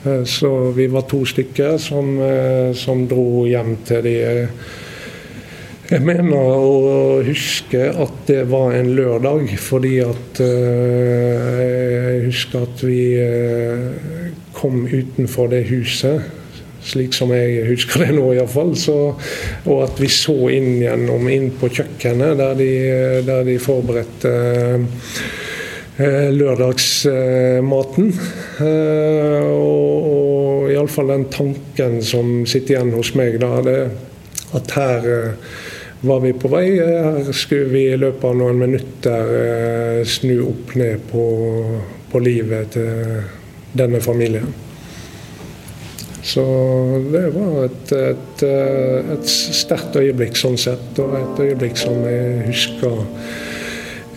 Så 0.00 0.48
vi 0.72 0.86
var 0.88 1.02
to 1.04 1.18
stykker 1.28 1.74
som, 1.76 2.14
som 2.72 3.02
dro 3.04 3.42
hjem 3.44 3.74
til 3.84 4.00
de 4.06 4.14
Jeg 5.90 6.00
mener 6.00 6.38
å 6.40 7.18
huske 7.26 7.82
at 7.92 8.22
det 8.30 8.46
var 8.48 8.72
en 8.78 8.88
lørdag, 8.96 9.52
fordi 9.60 9.98
at 10.00 10.40
Jeg 11.60 12.24
husker 12.30 12.64
at 12.64 12.80
vi 12.80 13.02
kom 14.56 14.86
utenfor 14.88 15.52
det 15.52 15.66
huset. 15.68 16.39
Slik 16.90 17.14
som 17.14 17.30
jeg 17.34 17.68
husker 17.68 18.04
det 18.04 18.16
nå, 18.16 18.26
iallfall. 18.34 18.74
Og 19.68 19.84
at 19.84 20.00
vi 20.02 20.10
så 20.10 20.36
inn 20.56 20.80
gjennom 20.82 21.28
inn 21.30 21.50
på 21.60 21.70
kjøkkenet, 21.70 22.36
der 22.40 22.58
de, 22.58 22.70
der 23.26 23.44
de 23.46 23.56
forberedte 23.62 24.34
eh, 26.00 26.28
lørdagsmaten. 26.34 28.12
Eh, 28.66 29.50
og 29.54 30.40
og 30.70 30.76
iallfall 30.76 31.10
den 31.10 31.26
tanken 31.32 31.98
som 32.04 32.44
sitter 32.48 32.76
igjen 32.76 32.94
hos 32.94 33.14
meg, 33.18 33.40
da, 33.42 33.56
det, 33.64 33.78
at 34.54 34.74
her 34.76 35.08
eh, 35.10 35.50
var 36.06 36.22
vi 36.22 36.32
på 36.36 36.50
vei. 36.52 36.64
Her 36.78 37.32
skulle 37.34 37.72
vi 37.72 37.84
i 37.90 37.98
løpet 37.98 38.26
av 38.28 38.38
noen 38.38 38.60
minutter 38.60 40.04
snu 40.08 40.36
opp 40.46 40.74
ned 40.80 41.02
på, 41.10 41.24
på 42.12 42.22
livet 42.22 42.76
til 42.76 43.20
denne 43.76 44.00
familien. 44.04 44.48
Så 46.30 46.42
det 47.12 47.24
var 47.34 47.64
et, 47.64 47.92
et, 47.92 48.42
eh, 48.46 49.14
et 49.16 49.30
sterkt 49.30 49.96
øyeblikk 49.98 50.38
sånn 50.38 50.58
sett, 50.60 50.92
og 51.02 51.16
et 51.18 51.42
øyeblikk 51.48 51.80
som 51.80 51.98
jeg 52.06 52.44
husker 52.46 53.00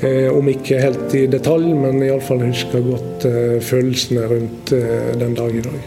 eh, 0.05 0.29
om 0.29 0.51
ikke 0.51 0.81
helt 0.83 1.17
i 1.17 1.25
detalj, 1.31 1.71
men 1.73 2.03
iallfall 2.05 2.45
husker 2.45 2.85
godt 2.85 3.25
eh, 3.29 3.57
følelsene 3.65 4.29
rundt 4.29 4.75
den 5.23 5.35
dag 5.39 5.57
i 5.57 5.65
dag. 5.65 5.81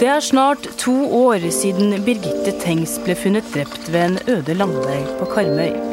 Det 0.00 0.08
er 0.10 0.24
snart 0.24 0.64
to 0.80 0.96
år 1.20 1.44
siden 1.52 1.92
Birgitte 2.02 2.56
Tengs 2.64 2.96
ble 3.04 3.14
funnet 3.14 3.52
drept 3.54 3.92
ved 3.92 4.08
en 4.08 4.20
øde 4.38 4.56
landvei 4.56 5.02
på 5.20 5.34
Karmøy. 5.36 5.91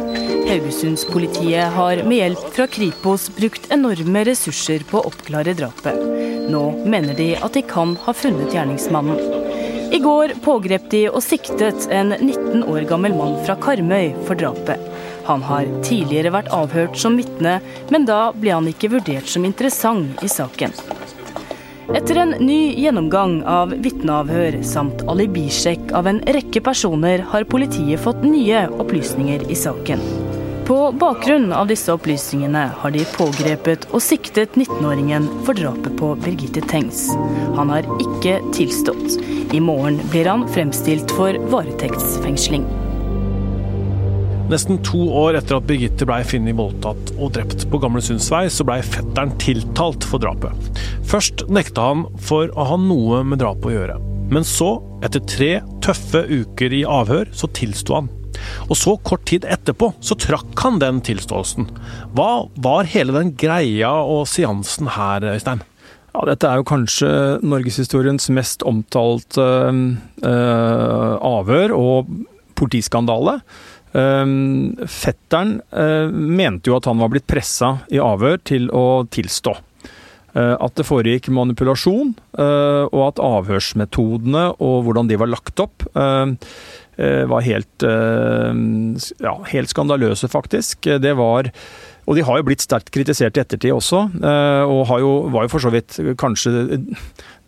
Haugesundspolitiet 0.50 1.74
har 1.76 2.00
med 2.10 2.18
hjelp 2.18 2.46
fra 2.56 2.66
Kripos 2.68 3.28
brukt 3.36 3.68
enorme 3.72 4.24
ressurser 4.26 4.82
på 4.90 4.98
å 4.98 5.10
oppklare 5.12 5.54
drapet. 5.54 6.00
Nå 6.50 6.62
mener 6.90 7.14
de 7.14 7.36
at 7.38 7.54
de 7.54 7.62
kan 7.70 7.92
ha 8.08 8.14
funnet 8.18 8.56
gjerningsmannen. 8.56 9.20
I 9.94 10.00
går 10.02 10.34
pågrep 10.42 10.88
de 10.90 11.04
og 11.12 11.22
siktet 11.22 11.86
en 11.94 12.16
19 12.18 12.64
år 12.64 12.88
gammel 12.90 13.14
mann 13.14 13.36
fra 13.46 13.54
Karmøy 13.62 14.16
for 14.26 14.42
drapet. 14.42 14.82
Han 15.30 15.46
har 15.46 15.70
tidligere 15.86 16.34
vært 16.34 16.50
avhørt 16.56 16.98
som 16.98 17.20
vitne, 17.22 17.60
men 17.94 18.10
da 18.10 18.32
ble 18.34 18.56
han 18.56 18.72
ikke 18.72 18.90
vurdert 18.96 19.30
som 19.30 19.46
interessant 19.46 20.26
i 20.26 20.32
saken. 20.34 20.74
Etter 21.94 22.24
en 22.24 22.34
ny 22.42 22.74
gjennomgang 22.78 23.44
av 23.50 23.78
vitneavhør 23.86 24.60
samt 24.66 25.06
alibisjekk 25.10 25.94
av 25.98 26.10
en 26.10 26.24
rekke 26.38 26.66
personer, 26.66 27.22
har 27.34 27.46
politiet 27.50 28.02
fått 28.02 28.26
nye 28.26 28.66
opplysninger 28.82 29.46
i 29.50 29.58
saken. 29.58 30.29
På 30.70 30.92
bakgrunn 30.92 31.54
av 31.54 31.66
disse 31.68 31.90
opplysningene 31.90 32.68
har 32.78 32.92
de 32.94 33.02
pågrepet 33.16 33.88
og 33.90 34.04
siktet 34.06 34.54
19-åringen 34.54 35.24
for 35.48 35.58
drapet 35.58 35.96
på 35.98 36.12
Birgitte 36.22 36.62
Tengs. 36.70 37.08
Han 37.58 37.72
har 37.74 37.88
ikke 37.98 38.36
tilstått. 38.54 39.16
I 39.50 39.64
morgen 39.66 39.98
blir 40.12 40.30
han 40.30 40.44
fremstilt 40.54 41.10
for 41.18 41.34
varetektsfengsling. 41.50 42.68
Nesten 44.54 44.78
to 44.86 45.08
år 45.24 45.40
etter 45.40 45.58
at 45.58 45.66
Birgitte 45.66 46.06
blei 46.06 46.20
funnet 46.22 46.60
voldtatt 46.62 47.16
og 47.18 47.34
drept 47.40 47.66
på 47.74 47.82
Gamle 47.82 48.06
Sundsvei, 48.06 48.44
så 48.54 48.62
blei 48.70 48.78
fetteren 48.86 49.34
tiltalt 49.42 50.06
for 50.06 50.22
drapet. 50.22 50.86
Først 51.02 51.48
nekta 51.50 51.90
han 51.90 52.06
for 52.22 52.54
å 52.54 52.70
ha 52.76 52.78
noe 52.86 53.24
med 53.26 53.42
drapet 53.42 53.72
å 53.72 53.76
gjøre. 53.80 53.98
Men 54.30 54.46
så, 54.46 54.76
etter 55.02 55.26
tre 55.26 55.52
tøffe 55.82 56.28
uker 56.30 56.78
i 56.78 56.86
avhør, 56.86 57.34
så 57.34 57.50
tilsto 57.58 57.98
han. 58.04 58.14
Og 58.70 58.78
så 58.78 58.94
kort 59.06 59.26
tid 59.30 59.48
etterpå 59.50 59.92
så 60.06 60.18
trakk 60.20 60.54
han 60.62 60.78
den 60.82 61.02
tilståelsen. 61.06 61.68
Hva 62.14 62.46
var 62.62 62.90
hele 62.90 63.16
den 63.16 63.34
greia 63.40 63.92
og 64.06 64.28
seansen 64.30 64.92
her, 64.94 65.26
Øystein? 65.34 65.64
Ja, 66.14 66.26
dette 66.26 66.50
er 66.50 66.60
jo 66.60 66.68
kanskje 66.70 67.10
norgeshistoriens 67.46 68.30
mest 68.34 68.66
omtalte 68.68 69.46
uh, 69.46 71.16
avhør 71.22 71.74
og 71.78 72.14
politiskandale. 72.60 73.40
Um, 73.90 74.76
fetteren 74.86 75.56
mente 76.14 76.70
jo 76.70 76.76
at 76.78 76.86
han 76.90 77.00
var 77.02 77.10
blitt 77.14 77.30
pressa 77.30 77.80
i 77.90 78.02
avhør 78.02 78.38
til 78.46 78.70
å 78.70 79.04
tilstå. 79.10 79.56
At 80.40 80.76
det 80.78 80.86
foregikk 80.86 81.32
manipulasjon, 81.34 82.12
og 82.38 83.00
at 83.02 83.22
avhørsmetodene 83.26 84.44
og 84.62 84.84
hvordan 84.86 85.10
de 85.10 85.18
var 85.18 85.32
lagt 85.34 85.58
opp, 85.60 85.88
Eh, 85.98 86.34
var 87.00 87.46
helt, 87.46 87.84
eh, 87.84 88.54
ja, 89.24 89.36
helt 89.54 89.72
skandaløse, 89.72 90.28
faktisk. 90.32 90.90
Det 91.00 91.16
var 91.18 91.52
og 92.10 92.16
de 92.18 92.24
har 92.26 92.40
jo 92.40 92.46
blitt 92.48 92.64
sterkt 92.64 92.88
kritisert 92.90 93.36
i 93.38 93.42
ettertid 93.44 93.70
også, 93.70 94.00
eh, 94.18 94.64
og 94.66 94.90
jo, 94.98 95.12
var 95.30 95.46
jo 95.46 95.52
for 95.52 95.62
så 95.62 95.70
vidt 95.70 96.00
kanskje 96.18 96.80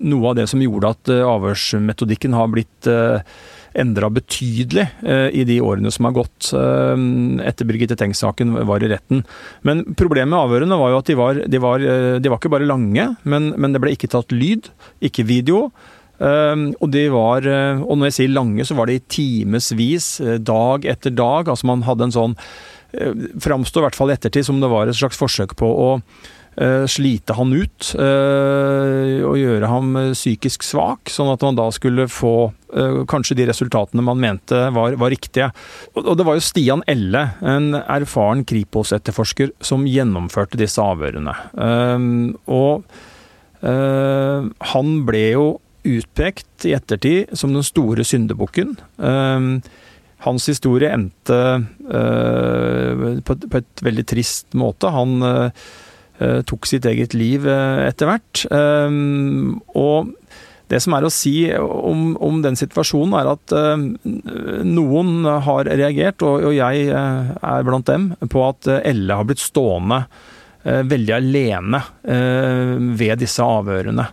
noe 0.05 0.27
av 0.29 0.35
det 0.37 0.45
som 0.51 0.61
gjorde 0.61 0.91
at 0.93 1.09
avhørsmetodikken 1.09 2.35
har 2.37 2.51
blitt 2.53 2.89
endra 3.71 4.09
betydelig 4.13 4.83
i 5.01 5.45
de 5.47 5.57
årene 5.63 5.89
som 5.95 6.05
har 6.05 6.13
gått 6.13 6.51
etter 6.51 7.65
Birgitte 7.69 7.95
Tengs-saken 7.97 8.53
var 8.67 8.83
i 8.83 8.89
retten. 8.91 9.23
Men 9.65 9.81
problemet 9.97 10.33
med 10.33 10.41
avhørene 10.43 10.77
var 10.77 10.93
jo 10.93 10.99
at 10.99 11.09
de 11.09 11.17
var, 11.17 11.41
de 11.41 11.61
var, 11.63 11.87
de 12.21 12.33
var 12.33 12.37
ikke 12.37 12.53
bare 12.53 12.69
lange, 12.69 13.07
men, 13.23 13.49
men 13.57 13.73
det 13.73 13.81
ble 13.81 13.95
ikke 13.95 14.11
tatt 14.13 14.35
lyd, 14.35 14.69
ikke 15.01 15.25
video. 15.25 15.71
Ehm, 16.21 16.67
og 16.77 16.91
de 16.93 17.05
var, 17.13 17.45
eh, 17.47 17.81
og 17.81 17.97
når 17.97 18.11
jeg 18.11 18.17
sier 18.19 18.35
lange, 18.35 18.65
så 18.67 18.77
var 18.77 18.89
det 18.89 18.99
i 18.99 19.05
timevis, 19.17 20.09
eh, 20.21 20.37
dag 20.37 20.85
etter 20.85 21.15
dag. 21.15 21.49
Altså 21.49 21.65
man 21.65 21.81
hadde 21.87 22.09
en 22.09 22.17
sånn 22.17 22.35
eh, 22.93 23.15
Framstår 23.41 23.81
i 23.81 23.87
hvert 23.87 23.97
fall 23.97 24.11
i 24.11 24.17
ettertid 24.17 24.45
som 24.45 24.61
det 24.61 24.69
var 24.69 24.87
et 24.87 24.99
slags 24.99 25.17
forsøk 25.17 25.57
på 25.59 25.65
å 25.65 25.89
slite 26.91 27.31
han 27.37 27.53
ut 27.55 27.93
og 27.95 29.35
gjøre 29.39 29.69
ham 29.71 29.93
psykisk 30.11 30.65
svak, 30.67 31.07
sånn 31.07 31.29
at 31.31 31.45
man 31.47 31.55
da 31.55 31.69
skulle 31.71 32.09
få 32.11 32.51
kanskje 33.07 33.37
de 33.39 33.45
resultatene 33.47 34.03
man 34.03 34.19
mente 34.19 34.59
var, 34.75 34.97
var 34.99 35.13
riktige. 35.15 35.47
Og 35.95 36.11
det 36.19 36.25
var 36.27 36.35
jo 36.35 36.43
Stian 36.43 36.83
Elle, 36.91 37.23
en 37.39 37.71
erfaren 37.79 38.43
Kripos-etterforsker, 38.43 39.55
som 39.63 39.87
gjennomførte 39.87 40.59
disse 40.59 40.83
avhørene. 40.83 41.37
Ehm, 41.55 42.35
og 42.51 42.83
han 43.63 44.93
ble 45.07 45.25
jo 45.31 45.47
utpekt 45.87 46.65
i 46.67 46.75
ettertid 46.77 47.31
som 47.37 47.53
den 47.55 47.65
store 47.65 48.05
syndebukken. 48.07 48.75
Ehm, 49.01 49.61
hans 50.25 50.45
historie 50.49 50.91
endte 50.93 51.37
eh, 51.89 53.21
på 53.25 53.37
et 53.57 53.83
veldig 53.85 54.05
trist 54.09 54.53
måte. 54.57 54.91
Han 54.93 55.21
eh, 55.25 55.67
eh, 56.21 56.39
tok 56.47 56.69
sitt 56.69 56.85
eget 56.89 57.15
liv 57.17 57.47
etter 57.49 58.09
hvert. 58.09 58.43
Ehm, 58.53 59.61
og 59.73 60.13
det 60.71 60.79
som 60.83 60.93
er 60.95 61.03
å 61.03 61.11
si 61.11 61.35
om, 61.59 62.13
om 62.21 62.37
den 62.45 62.55
situasjonen, 62.55 63.15
er 63.19 63.27
at 63.33 63.53
noen 64.63 65.25
har 65.43 65.67
reagert, 65.67 66.23
og, 66.23 66.45
jeg 66.55 66.85
er 66.95 67.65
blant 67.67 67.89
dem, 67.89 68.05
på 68.31 68.45
at 68.45 68.69
Elle 68.77 69.17
har 69.19 69.27
blitt 69.27 69.43
stående 69.43 70.05
veldig 70.63 71.15
alene 71.17 71.81
ved 72.95 73.19
disse 73.19 73.43
avhørene. 73.43 74.07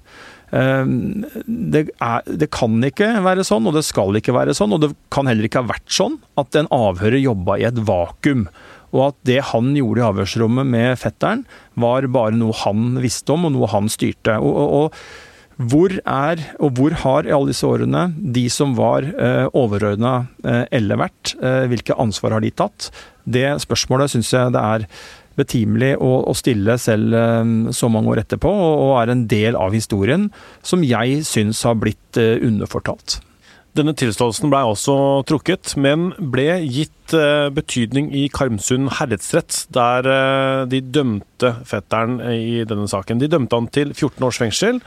Ehm, 0.56 1.26
det, 1.44 1.88
er, 2.00 2.24
det, 2.24 2.50
kan 2.54 2.80
ikke 2.84 3.10
være 3.24 3.44
sånn, 3.46 3.68
og 3.68 3.76
det 3.76 3.84
skal 3.86 4.16
ikke 4.18 4.36
være 4.36 4.56
sånn, 4.56 4.74
og 4.76 4.82
det 4.84 4.92
kan 5.14 5.28
heller 5.28 5.48
ikke 5.48 5.62
ha 5.64 5.72
vært 5.74 5.92
sånn 5.92 6.18
at 6.40 6.58
en 6.58 6.70
avhører 6.74 7.20
jobba 7.20 7.58
i 7.60 7.68
et 7.68 7.80
vakuum. 7.88 8.48
Og 8.96 9.02
at 9.10 9.18
det 9.28 9.40
han 9.50 9.74
gjorde 9.76 10.00
i 10.00 10.08
avhørsrommet 10.08 10.68
med 10.68 11.00
fetteren, 11.00 11.44
var 11.76 12.08
bare 12.08 12.36
noe 12.36 12.56
han 12.64 12.94
visste 13.02 13.34
om, 13.34 13.48
og 13.48 13.56
noe 13.56 13.68
han 13.72 13.90
styrte. 13.92 14.38
Og, 14.40 14.54
og, 14.56 14.76
og 14.78 15.26
hvor 15.58 15.90
er, 15.98 16.40
og 16.62 16.76
hvor 16.78 16.94
har 17.02 17.26
i 17.26 17.32
alle 17.34 17.50
disse 17.50 17.66
årene 17.66 18.04
de 18.14 18.44
som 18.52 18.76
var 18.78 19.02
eh, 19.02 19.46
overordna 19.58 20.28
eh, 20.46 20.64
eller 20.78 21.00
vært? 21.02 21.32
Eh, 21.34 21.64
hvilke 21.72 21.96
ansvar 21.98 22.36
har 22.36 22.44
de 22.44 22.52
tatt? 22.54 22.92
Det 23.26 23.56
spørsmålet 23.64 24.14
syns 24.14 24.30
jeg 24.32 24.54
det 24.54 24.62
er 24.62 24.86
betimelig 25.38 25.94
å, 26.02 26.10
å 26.28 26.34
stille 26.36 26.76
selv 26.80 27.14
um, 27.14 27.54
så 27.74 27.90
mange 27.92 28.12
år 28.12 28.24
etterpå, 28.24 28.50
og, 28.50 28.74
og, 28.88 28.92
er 29.02 29.14
en 29.14 29.24
del 29.30 29.58
av 29.58 29.76
historien 29.76 30.28
som 30.66 30.84
jeg 30.86 31.22
syns 31.28 31.62
har 31.68 31.78
blitt 31.80 32.20
uh, 32.20 32.36
underfortalt. 32.44 33.20
Denne 33.78 33.92
tilståelsen 33.94 34.50
ble 34.50 34.64
også 34.66 34.94
trukket, 35.28 35.76
men 35.78 36.10
ble 36.32 36.58
gitt 36.66 37.14
uh, 37.14 37.46
betydning 37.54 38.10
i 38.16 38.26
Karmsund 38.34 38.90
herredsrett, 38.98 39.64
der 39.74 40.08
de 40.70 40.82
dømte 40.82 41.54
fetteren 41.68 42.18
i 42.32 42.64
denne 42.66 42.88
saken. 42.90 43.22
De 43.22 43.30
dømte 43.30 43.60
han 43.60 43.70
til 43.72 43.94
14 43.94 44.26
års 44.26 44.40
fengsel. 44.42 44.80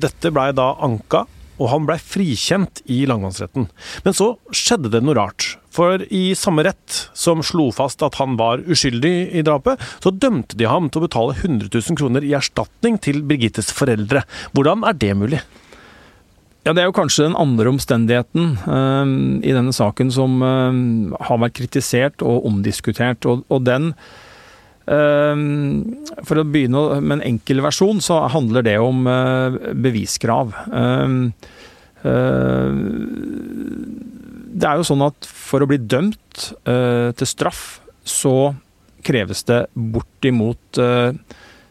Dette 0.00 0.32
blei 0.32 0.50
da 0.56 0.72
anka 0.86 1.26
og 1.60 1.70
han 1.70 1.84
blei 1.86 1.98
frikjent 2.02 2.82
i 2.90 3.04
langmannsretten. 3.08 3.68
Men 4.06 4.16
så 4.16 4.34
skjedde 4.54 4.90
det 4.94 5.04
noe 5.04 5.18
rart. 5.18 5.54
For 5.74 6.04
i 6.14 6.34
samme 6.38 6.62
rett 6.66 7.00
som 7.18 7.42
slo 7.42 7.70
fast 7.74 8.02
at 8.06 8.20
han 8.20 8.36
var 8.38 8.62
uskyldig 8.70 9.14
i 9.34 9.42
drapet, 9.46 9.82
så 10.02 10.12
dømte 10.14 10.58
de 10.58 10.68
ham 10.70 10.86
til 10.88 11.02
å 11.02 11.06
betale 11.08 11.34
100 11.40 11.66
000 11.72 11.98
kroner 11.98 12.26
i 12.26 12.34
erstatning 12.38 13.00
til 13.02 13.24
Birgittes 13.26 13.72
foreldre. 13.74 14.22
Hvordan 14.54 14.86
er 14.86 14.98
det 15.00 15.14
mulig? 15.18 15.42
Ja, 16.64 16.72
Det 16.72 16.80
er 16.80 16.86
jo 16.88 16.96
kanskje 16.96 17.26
den 17.26 17.36
andre 17.36 17.68
omstendigheten 17.74 18.54
uh, 18.64 19.04
i 19.44 19.52
denne 19.52 19.74
saken 19.74 20.12
som 20.14 20.38
uh, 20.40 20.72
har 21.28 21.42
vært 21.42 21.58
kritisert 21.58 22.24
og 22.24 22.46
omdiskutert. 22.48 23.26
Og, 23.28 23.42
og 23.52 23.66
den 23.66 23.90
uh, 24.88 25.36
for 26.24 26.40
å 26.40 26.46
begynne 26.48 27.02
med 27.02 27.18
en 27.18 27.26
enkel 27.34 27.60
versjon, 27.66 28.00
så 28.00 28.22
handler 28.32 28.64
det 28.64 28.78
om 28.80 29.04
beviskrav. 29.84 30.56
Uh, 30.72 31.34
det 34.54 34.68
er 34.68 34.78
jo 34.78 34.86
sånn 34.86 35.02
at 35.06 35.26
for 35.26 35.64
å 35.64 35.68
bli 35.68 35.80
dømt 35.82 36.50
eh, 36.70 37.10
til 37.18 37.28
straff, 37.28 37.64
så 38.06 38.54
kreves 39.04 39.42
det 39.48 39.64
bortimot 39.74 40.78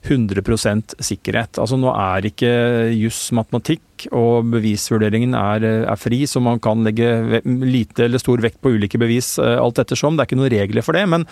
100% 0.03 0.97
sikkerhet. 1.03 1.59
Altså 1.61 1.79
Nå 1.79 1.91
er 1.95 2.27
ikke 2.27 2.53
juss 2.91 3.25
matematikk, 3.35 4.07
og 4.11 4.49
bevisvurderingen 4.51 5.35
er, 5.37 5.65
er, 5.85 5.99
fri, 5.99 6.23
så 6.27 6.41
man 6.43 6.59
kan 6.63 6.83
legge 6.83 7.41
lite 7.45 8.07
eller 8.07 8.19
stor 8.19 8.41
vekt 8.43 8.59
på 8.63 8.73
ulike 8.75 8.99
bevis 8.99 9.37
alt 9.39 9.79
ettersom. 9.79 10.17
Det 10.17 10.25
er 10.25 10.31
ikke 10.31 10.41
noen 10.41 10.57
regler 10.57 10.85
for 10.85 10.97
det. 10.97 11.07
men 11.09 11.27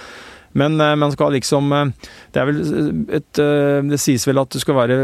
men 0.52 0.76
uh, 0.84 0.98
man 1.00 1.12
skal 1.14 1.32
liksom 1.32 1.72
uh, 1.72 1.92
Det 2.36 2.42
et 3.16 3.40
Det 3.88 4.00
sies 4.04 4.26
vel 4.28 4.42
at 4.42 4.52
det 4.52 4.60
skal 4.60 4.76
være 4.76 4.98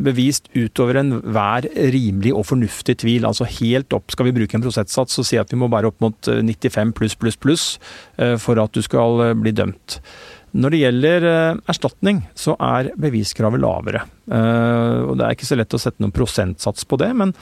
bevist 0.00 0.48
utover 0.56 0.96
enhver 1.02 1.68
rimelig 1.92 2.32
og 2.32 2.46
fornuftig 2.48 2.96
tvil. 3.04 3.26
Altså 3.28 3.44
helt 3.60 3.92
opp 3.92 4.12
Skal 4.12 4.30
vi 4.30 4.36
bruke 4.40 4.56
en 4.56 4.64
prosentsats 4.64 5.20
og 5.20 5.28
si 5.28 5.36
at 5.36 5.52
vi 5.52 5.60
må 5.60 5.68
bare 5.68 5.92
opp 5.92 6.00
mot 6.00 6.16
95 6.24 6.94
pluss, 6.96 7.16
pluss, 7.20 7.36
pluss 7.36 7.66
for 8.40 8.60
at 8.62 8.72
du 8.72 8.80
skal 8.84 9.34
bli 9.36 9.52
dømt. 9.52 10.00
Når 10.52 10.74
det 10.74 10.80
gjelder 10.82 11.24
erstatning, 11.70 12.22
så 12.36 12.52
er 12.60 12.90
beviskravet 13.00 13.62
lavere. 13.62 14.02
Og 14.28 15.14
det 15.16 15.24
er 15.24 15.36
ikke 15.36 15.48
så 15.48 15.56
lett 15.56 15.72
å 15.72 15.80
sette 15.80 16.02
noen 16.04 16.12
prosentsats 16.12 16.84
på 16.88 16.98
det, 17.00 17.08
men, 17.16 17.32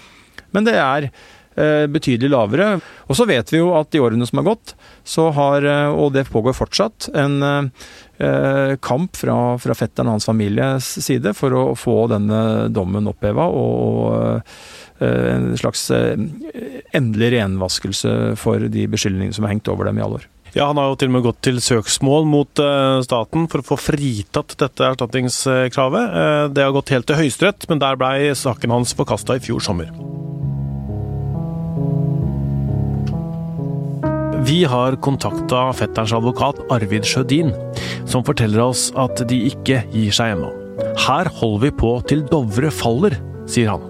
men 0.55 0.66
det 0.66 0.77
er 0.79 1.09
eh, 1.11 1.87
betydelig 1.90 2.31
lavere. 2.33 2.68
Og 3.09 3.18
så 3.18 3.27
vet 3.29 3.53
vi 3.53 3.61
jo 3.61 3.73
at 3.79 3.94
i 3.94 4.03
årene 4.03 4.27
som 4.29 4.40
har 4.40 4.51
gått, 4.53 4.75
så 5.07 5.31
har, 5.37 5.66
eh, 5.66 5.88
og 5.90 6.12
det 6.16 6.29
pågår 6.31 6.57
fortsatt, 6.57 7.11
en 7.18 7.42
eh, 7.42 8.77
kamp 8.85 9.16
fra, 9.16 9.37
fra 9.62 9.77
fetteren 9.77 10.11
og 10.11 10.18
hans 10.18 10.29
families 10.29 10.92
side 11.03 11.35
for 11.38 11.57
å 11.57 11.64
få 11.79 12.05
denne 12.12 12.68
dommen 12.73 13.11
oppheva. 13.11 13.49
og 13.49 14.42
en 15.01 15.55
slags 15.57 15.87
endelig 16.92 17.31
renvaskelse 17.33 18.11
for 18.37 18.66
de 18.68 18.83
beskyldningene 18.92 19.33
som 19.33 19.46
har 19.46 19.55
hengt 19.55 19.70
over 19.73 19.88
dem 19.88 19.96
i 19.96 20.03
alle 20.05 20.18
år. 20.18 20.27
Ja, 20.55 20.67
Han 20.67 20.81
har 20.81 20.91
jo 20.91 20.97
til 20.99 21.11
og 21.11 21.15
med 21.15 21.27
gått 21.29 21.43
til 21.47 21.61
søksmål 21.63 22.25
mot 22.27 22.63
staten 23.07 23.47
for 23.51 23.63
å 23.63 23.69
få 23.73 23.79
fritatt 23.79 24.57
dette 24.59 24.89
erstatningskravet. 24.93 26.55
Det 26.55 26.65
har 26.65 26.75
gått 26.75 26.91
helt 26.95 27.07
til 27.07 27.21
Høyesterett, 27.21 27.69
men 27.71 27.83
der 27.83 27.99
blei 28.01 28.33
saken 28.35 28.75
hans 28.75 28.97
forkasta 28.99 29.39
i 29.39 29.45
fjor 29.45 29.63
sommer. 29.63 29.93
Vi 34.51 34.65
har 34.65 34.97
kontakta 35.05 35.69
fetterens 35.77 36.15
advokat 36.17 36.59
Arvid 36.75 37.05
Sjødin, 37.07 37.53
som 38.09 38.25
forteller 38.27 38.65
oss 38.65 38.89
at 38.99 39.21
de 39.31 39.37
ikke 39.53 39.85
gir 39.93 40.15
seg 40.17 40.35
ennå. 40.35 40.51
Her 41.05 41.29
holder 41.39 41.67
vi 41.69 41.73
på 41.83 41.93
til 42.11 42.25
Dovre 42.27 42.73
faller, 42.75 43.15
sier 43.47 43.77
han. 43.77 43.85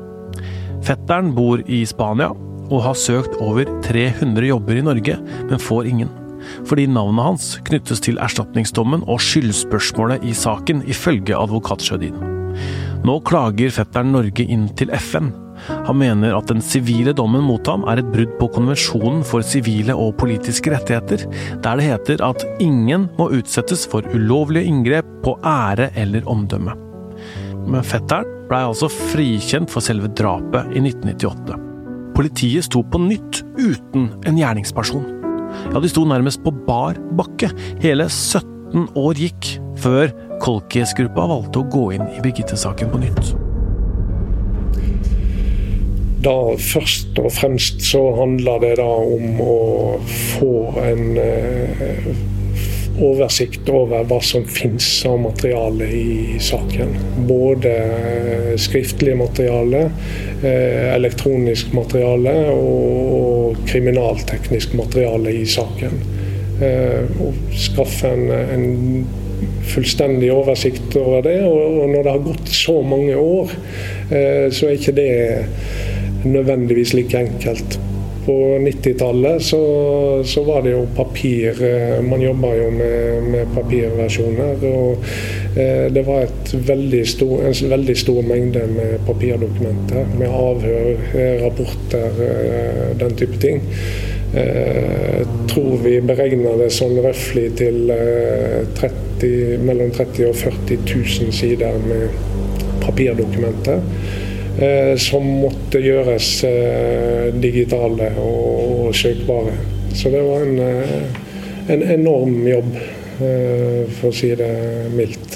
Fetteren 0.85 1.33
bor 1.37 1.62
i 1.64 1.85
Spania 1.88 2.33
og 2.70 2.83
har 2.85 2.99
søkt 2.99 3.38
over 3.40 3.68
300 3.87 4.51
jobber 4.51 4.81
i 4.81 4.85
Norge, 4.85 5.16
men 5.49 5.62
får 5.70 5.88
ingen. 5.94 6.19
Fordi 6.68 6.86
navnet 6.90 7.26
hans 7.26 7.50
knyttes 7.68 8.02
til 8.04 8.20
erstatningsdommen 8.22 9.04
og 9.06 9.22
skyldspørsmålet 9.24 10.24
i 10.26 10.34
saken, 10.36 10.84
ifølge 10.90 11.38
advokat 11.38 11.84
Sjødin. 11.84 12.18
Nå 13.06 13.20
klager 13.24 13.72
fetteren 13.72 14.12
Norge 14.12 14.44
inn 14.44 14.68
til 14.76 14.92
FN 14.98 15.30
han 15.68 15.98
mener 15.98 16.34
at 16.36 16.48
den 16.50 16.62
sivile 16.64 17.12
dommen 17.16 17.44
mot 17.44 17.66
ham 17.68 17.84
er 17.90 18.00
et 18.00 18.10
brudd 18.12 18.32
på 18.40 18.48
konvensjonen 18.56 19.22
for 19.26 19.44
sivile 19.46 19.96
og 19.96 20.16
politiske 20.20 20.72
rettigheter, 20.72 21.26
der 21.62 21.80
det 21.80 21.88
heter 21.88 22.24
at 22.24 22.44
ingen 22.62 23.08
må 23.18 23.30
utsettes 23.36 23.86
for 23.90 24.06
ulovlige 24.14 24.70
inngrep 24.70 25.08
på 25.24 25.36
ære 25.46 25.90
eller 26.00 26.28
omdømme. 26.30 26.76
Men 27.70 27.86
fetteren 27.86 28.28
blei 28.48 28.64
altså 28.66 28.88
frikjent 28.90 29.70
for 29.70 29.84
selve 29.84 30.10
drapet 30.16 30.72
i 30.74 30.82
1998. 30.82 31.60
Politiet 32.16 32.66
sto 32.66 32.82
på 32.82 33.00
nytt 33.04 33.44
uten 33.60 34.10
en 34.26 34.40
gjerningsperson. 34.40 35.19
Ja, 35.70 35.80
de 35.80 35.90
sto 35.90 36.06
nærmest 36.08 36.42
på 36.44 36.52
bar 36.66 36.98
bakke. 37.18 37.52
Hele 37.82 38.08
17 38.08 38.88
år 38.98 39.20
gikk 39.20 39.54
før 39.80 40.10
Kolkis-gruppa 40.40 41.28
valgte 41.30 41.62
å 41.62 41.68
gå 41.72 41.86
inn 41.96 42.08
i 42.14 42.24
Birgitte-saken 42.24 42.92
på 42.92 43.02
nytt. 43.02 43.32
Da 46.20 46.34
Først 46.60 47.16
og 47.20 47.30
fremst 47.32 47.80
så 47.88 48.02
handla 48.18 48.58
det 48.60 48.74
da 48.80 48.88
om 48.88 49.40
å 49.40 49.60
få 50.04 50.52
en 50.84 51.16
eh, 51.20 52.10
oversikt 52.98 53.68
over 53.70 54.05
hva 54.09 54.18
som 54.24 54.44
finnes 54.48 54.88
av 55.09 55.20
materiale 55.22 55.87
i 55.94 56.38
saken. 56.42 56.94
Både 57.29 57.72
eh, 57.76 58.55
skriftlig 58.61 59.16
materiale, 59.20 59.87
eh, 60.42 60.90
elektronisk 60.94 61.72
materiale 61.76 62.35
og 62.55 63.61
kriminalteknisk 63.70 64.74
materiale 64.79 65.35
i 65.42 65.46
saken. 65.48 66.03
Og 66.61 67.55
skaffe 67.57 68.11
en, 68.12 68.26
en 68.29 69.07
fullstendig 69.64 70.29
oversikt 70.35 70.92
over 71.00 71.22
det. 71.24 71.38
Og 71.48 71.87
når 71.88 72.03
det 72.05 72.12
har 72.12 72.26
gått 72.26 72.50
så 72.53 72.74
mange 72.85 73.14
år, 73.16 73.55
så 74.11 74.68
er 74.68 74.74
ikke 74.76 74.92
det 74.98 75.14
nødvendigvis 76.29 76.92
like 76.92 77.16
enkelt. 77.16 77.81
På 78.24 78.59
90-tallet 78.59 79.42
så, 79.42 79.61
så, 80.24 80.42
var 80.44 80.62
det 80.62 80.74
jo 80.74 80.83
papir 80.96 81.62
eh, 81.64 82.02
Man 82.02 82.20
jobba 82.20 82.52
jo 82.54 82.70
med, 82.70 83.22
med, 83.33 83.54
papirversjoner. 83.54 84.64
og 84.68 85.04
eh, 85.56 85.87
Det 85.92 86.04
var 86.06 86.28
veldig 86.52 87.02
stor, 87.09 87.46
en 87.48 87.70
veldig 87.70 87.96
stor 87.96 88.22
mengde 88.22 88.66
med 88.74 88.98
papirdokumenter. 89.06 90.14
Med 90.18 90.28
avhør, 90.28 90.90
eh, 91.14 91.44
rapporter, 91.44 92.24
den 93.00 93.16
type 93.16 93.40
ting. 93.40 93.62
Jeg 94.30 95.24
tror 95.50 95.80
vi 95.83 95.96
beregner 96.06 96.61
det 96.61 96.68
sånn 96.70 97.00
røftlig 97.02 97.48
til 97.59 97.90
30, 98.78 99.56
mellom 99.66 99.90
30 99.90 100.28
og 100.28 100.37
40 100.38 100.85
000 100.87 101.33
sider 101.35 101.80
med 101.83 102.14
papirdokumenter. 102.85 103.83
Eh, 104.61 104.92
som 105.01 105.25
måtte 105.40 105.81
gjøres 105.81 106.27
eh, 106.44 107.31
digitale 107.40 108.11
og, 108.20 108.88
og 108.90 108.96
søkbare. 108.96 109.55
Så 109.96 110.12
det 110.12 110.20
var 110.20 110.44
en, 110.44 110.59
eh, 110.61 111.70
en 111.73 111.85
enorm 111.96 112.42
jobb, 112.49 112.75
for 113.20 114.09
å 114.09 114.16
si 114.16 114.31
det 114.33 114.49
mildt. 114.96 115.35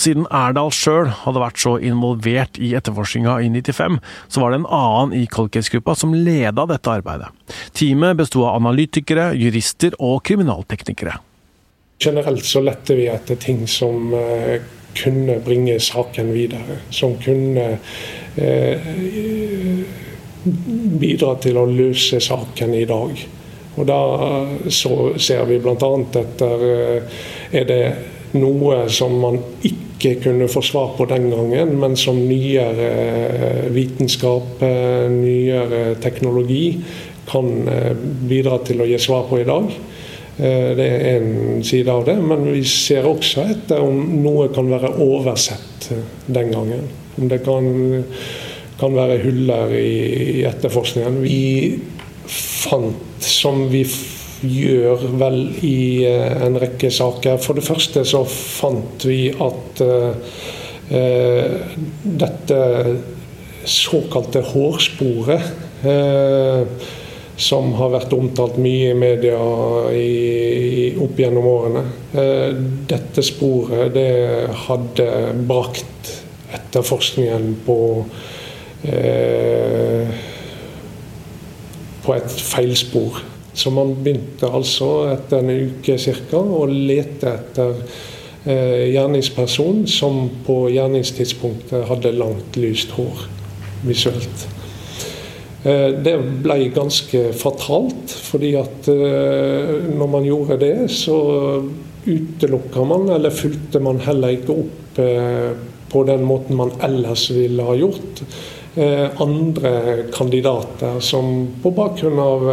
Siden 0.00 0.24
Erdal 0.32 0.70
sjøl 0.72 1.10
hadde 1.12 1.42
vært 1.42 1.60
så 1.60 1.74
involvert 1.84 2.56
i 2.56 2.70
etterforskninga 2.78 3.34
i 3.44 3.50
95, 3.52 3.98
så 4.32 4.40
var 4.40 4.52
det 4.52 4.62
en 4.62 4.70
annen 4.78 5.12
i 5.18 5.26
Colcase-gruppa 5.28 5.92
som 6.00 6.14
leda 6.16 6.64
dette 6.70 6.88
arbeidet. 6.88 7.28
Teamet 7.76 8.16
besto 8.16 8.46
av 8.48 8.62
analytikere, 8.62 9.34
jurister 9.36 9.92
og 10.00 10.22
kriminalteknikere. 10.24 11.18
Generelt 12.00 12.48
så 12.48 12.64
lette 12.64 12.96
vi 12.96 13.10
etter 13.12 13.36
ting 13.44 13.66
som 13.68 14.08
kunne 14.96 15.38
bringe 15.44 15.78
saken 15.80 16.32
videre. 16.34 16.80
Som 16.90 17.16
kunne 17.22 17.78
Eh, 18.36 18.80
bidra 21.00 21.34
til 21.42 21.58
å 21.60 21.68
løse 21.68 22.18
saken 22.22 22.72
i 22.74 22.86
dag. 22.88 23.20
Og 23.76 23.86
Da 23.88 24.00
så 24.72 25.12
ser 25.20 25.44
vi 25.48 25.58
bl.a. 25.60 25.90
etter 26.20 26.64
eh, 26.68 27.20
Er 27.52 27.68
det 27.68 27.82
noe 28.40 28.86
som 28.88 29.18
man 29.20 29.36
ikke 29.68 30.16
kunne 30.22 30.48
få 30.48 30.62
svar 30.64 30.94
på 30.96 31.04
den 31.10 31.28
gangen, 31.30 31.76
men 31.78 31.96
som 32.00 32.16
nyere 32.16 32.88
eh, 32.88 33.68
vitenskap, 33.70 34.64
nyere 35.12 35.98
teknologi 36.00 36.80
kan 37.28 37.68
bidra 38.28 38.58
til 38.64 38.80
å 38.80 38.88
gi 38.88 38.96
svar 38.98 39.28
på 39.28 39.42
i 39.42 39.48
dag? 39.48 39.68
Det 40.42 40.86
er 40.86 41.20
en 41.20 41.60
side 41.62 41.92
av 41.92 42.06
det, 42.08 42.16
men 42.18 42.48
vi 42.50 42.64
ser 42.66 43.06
også 43.06 43.44
etter 43.52 43.82
om 43.84 44.00
noe 44.24 44.48
kan 44.54 44.66
være 44.72 44.90
oversett 45.04 45.86
den 46.26 46.50
gangen. 46.50 46.88
Om 47.14 47.28
det 47.30 47.38
kan, 47.44 47.68
kan 48.80 48.96
være 48.96 49.20
huller 49.22 49.74
i, 49.78 49.92
i 50.40 50.42
etterforskningen. 50.48 51.20
Vi 51.22 51.42
fant, 52.26 53.22
som 53.22 53.68
vi 53.70 53.84
gjør 54.42 55.06
vel 55.20 55.38
i 55.62 56.02
uh, 56.08 56.42
en 56.46 56.58
rekke 56.58 56.90
saker 56.90 57.38
For 57.42 57.58
det 57.58 57.66
første 57.66 58.02
så 58.08 58.24
fant 58.26 59.06
vi 59.06 59.28
at 59.30 59.82
uh, 59.86 60.10
uh, 60.90 61.76
dette 62.02 62.58
såkalte 63.62 64.40
hårsporet 64.42 65.44
som 67.42 67.72
har 67.74 67.90
vært 67.96 68.12
omtalt 68.14 68.58
mye 68.62 68.92
i 68.92 68.98
media 68.98 69.38
i, 69.98 70.92
opp 71.02 71.18
gjennom 71.18 71.48
årene. 71.50 71.82
Dette 72.88 73.24
sporet 73.26 73.90
det 73.96 74.12
hadde 74.68 75.08
brakt 75.48 76.12
etterforskningen 76.54 77.48
på 77.66 77.78
eh, 78.86 80.14
på 82.02 82.14
et 82.16 82.40
feilspor. 82.42 83.20
Så 83.54 83.70
man 83.70 83.94
begynte 84.02 84.48
altså 84.48 84.88
etter 85.12 85.42
en 85.42 85.68
uke 85.68 85.98
ca. 86.00 86.40
å 86.40 86.64
lete 86.66 87.34
etter 87.36 87.74
eh, 88.44 88.88
gjerningsperson 88.94 89.84
som 89.90 90.24
på 90.46 90.64
gjerningstidspunktet 90.72 91.86
hadde 91.90 92.14
langt, 92.16 92.56
lyst 92.56 92.96
hår 92.96 93.26
visuelt. 93.86 94.48
Eh, 95.62 95.88
det 96.02 96.16
ble 96.42 96.56
ganske 96.74 97.28
fatalt, 97.38 98.10
fordi 98.10 98.54
at 98.58 98.88
eh, 98.90 99.74
når 99.94 100.08
man 100.10 100.24
gjorde 100.26 100.58
det, 100.58 100.76
så 100.90 101.18
utelukka 102.02 102.82
man, 102.88 103.06
eller 103.14 103.34
fulgte 103.34 103.82
man 103.82 104.00
heller 104.02 104.34
ikke 104.34 104.56
opp 104.64 104.98
eh, 105.02 105.52
på 105.92 106.02
den 106.08 106.24
måten 106.26 106.58
man 106.58 106.74
ellers 106.82 107.28
ville 107.30 107.66
ha 107.68 107.76
gjort. 107.78 108.24
Andre 109.20 110.06
kandidater 110.16 110.94
som 111.04 111.26
på 111.60 111.74
bakgrunn 111.76 112.20
av 112.22 112.46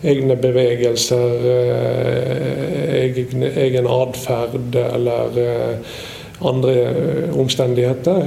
egne 0.00 0.38
bevegelser, 0.40 1.44
egen 3.04 3.90
atferd 3.92 4.78
eller 4.80 5.36
andre 6.48 6.74
omstendigheter, 7.38 8.26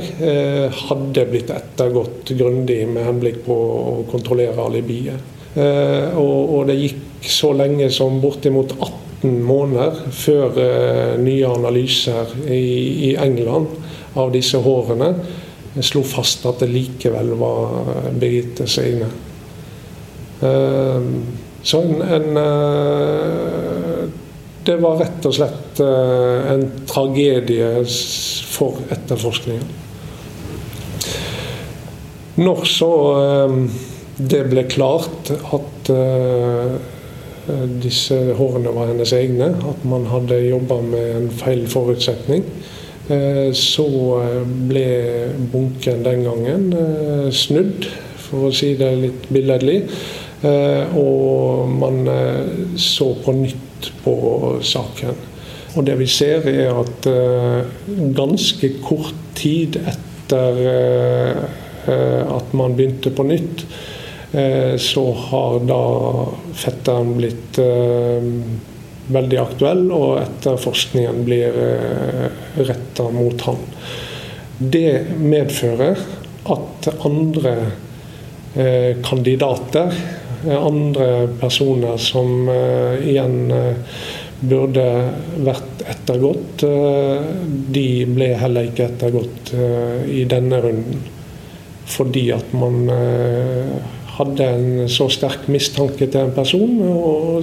hadde 0.87 1.25
blitt 1.29 1.49
ettergått 1.53 2.31
grundig 2.37 2.81
med 2.89 3.07
henblikk 3.07 3.41
på 3.45 3.55
å 3.55 3.95
kontrollere 4.11 4.65
alibiet. 4.65 5.33
Og, 5.55 6.39
og 6.57 6.61
det 6.69 6.77
gikk 6.81 7.27
så 7.31 7.53
lenge 7.55 7.87
som 7.93 8.19
bortimot 8.23 8.75
18 8.75 9.05
18 9.25 9.43
måneder 9.43 10.11
før 10.11 10.57
nye 11.21 11.47
analyser 11.47 12.33
i, 12.51 13.15
England 13.17 13.67
av 14.15 14.31
disse 14.33 14.57
hårene 14.61 15.13
slo 15.83 16.03
fast 16.07 16.45
at 16.47 16.61
det 16.63 16.71
likevel 16.71 17.33
var 17.39 18.11
Birgittes 18.19 18.77
egne. 18.79 19.09
Så 21.65 21.81
en, 21.81 22.01
en 22.05 22.37
Det 24.65 24.75
var 24.81 24.97
rett 25.01 25.25
og 25.27 25.35
slett 25.37 25.79
en 25.79 26.63
tragedie 26.89 27.83
for 27.85 28.79
etterforskningen. 28.93 29.67
Når 32.41 32.63
så 32.67 32.91
det 34.17 34.41
ble 34.49 34.63
klart 34.71 35.29
at 35.29 35.91
disse 37.83 38.17
hårene 38.39 38.73
var 38.73 38.89
hennes 38.89 39.13
egne, 39.15 39.51
at 39.69 39.85
man 39.85 40.09
hadde 40.09 40.41
jobba 40.47 40.79
med 40.87 41.11
en 41.19 41.29
feil 41.43 41.67
forutsetning, 41.69 42.43
Eh, 43.05 43.51
så 43.53 43.85
eh, 44.17 44.41
ble 44.65 44.85
bunken 45.51 46.01
den 46.05 46.23
gangen 46.25 46.71
eh, 46.73 47.27
snudd, 47.29 47.85
for 48.25 48.47
å 48.47 48.53
si 48.55 48.71
det 48.79 48.93
litt 48.97 49.27
billedlig. 49.33 49.83
Og 50.45 51.69
man 51.71 52.03
så 52.77 53.07
på 53.23 53.33
nytt 53.33 53.64
på 54.03 54.15
saken. 54.65 55.17
Og 55.75 55.83
det 55.87 55.97
vi 55.99 56.07
ser, 56.07 56.45
er 56.47 56.71
at 56.71 57.07
ganske 58.15 58.69
kort 58.85 59.17
tid 59.35 59.75
etter 59.81 60.59
at 61.85 62.53
man 62.55 62.77
begynte 62.77 63.11
på 63.11 63.25
nytt, 63.27 63.65
så 64.81 65.03
har 65.27 65.59
da 65.67 65.81
fetteren 66.55 67.11
blitt 67.19 67.59
veldig 69.07 69.39
aktuell, 69.41 69.85
og 69.93 70.19
etterforskningen 70.21 71.23
blir 71.27 71.57
eh, 71.61 72.27
retta 72.65 73.09
mot 73.13 73.41
han. 73.47 73.61
Det 74.57 75.17
medfører 75.19 75.99
at 76.55 76.89
andre 77.05 77.55
eh, 78.55 78.95
kandidater, 79.05 79.93
eh, 79.93 80.24
andre 80.53 81.27
personer 81.39 81.97
som 82.01 82.49
igjen 82.49 83.51
burde 84.45 84.85
vært 85.45 85.83
ettergått, 85.89 86.65
de 87.75 87.87
ble 88.11 88.29
heller 88.37 88.69
ikke 88.69 88.89
ettergått 88.91 89.53
i 90.11 90.23
denne 90.29 90.59
runden. 90.65 91.03
Fordi 91.89 92.27
at 92.35 92.53
man 92.57 92.89
hadde 94.15 94.47
en 94.47 94.89
så 94.89 95.07
sterk 95.11 95.47
mistanke 95.51 96.07
til 96.07 96.21
en 96.21 96.33
person, 96.35 96.75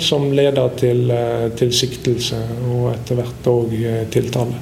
som 0.00 0.30
leder 0.32 0.72
til, 0.78 1.10
eh, 1.10 1.48
til, 1.58 1.72
siktelse 1.72 2.38
og 2.72 2.92
etter 2.94 3.18
hvert 3.18 3.48
òg 3.52 3.74
eh, 3.76 4.04
tiltale. 4.12 4.60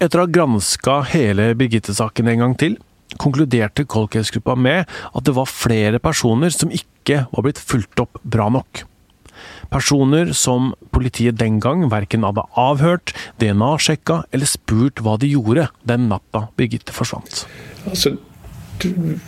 Etter 0.00 0.22
å 0.22 0.24
ha 0.24 0.32
granska 0.32 1.00
hele 1.12 1.52
Birgitte-saken 1.54 2.30
en 2.32 2.44
gang 2.44 2.56
til, 2.58 2.78
konkluderte 3.18 3.86
Colcase-gruppa 3.88 4.54
med 4.54 4.86
at 4.86 5.26
det 5.26 5.34
var 5.36 5.50
flere 5.50 5.98
personer 6.02 6.54
som 6.54 6.72
ikke 6.74 7.24
var 7.32 7.46
blitt 7.46 7.58
fulgt 7.58 8.02
opp 8.02 8.20
bra 8.22 8.48
nok. 8.52 8.84
Personer 9.70 10.32
som 10.34 10.72
politiet 10.90 11.38
den 11.38 11.60
gang 11.62 11.84
verken 11.92 12.26
hadde 12.26 12.42
avhørt, 12.58 13.14
DNA-sjekka 13.42 14.24
eller 14.34 14.50
spurt 14.50 15.02
hva 15.04 15.14
de 15.20 15.30
gjorde 15.30 15.68
den 15.86 16.08
natta 16.10 16.48
Birgitte 16.58 16.94
forsvant. 16.94 17.44
Altså, 17.86 18.16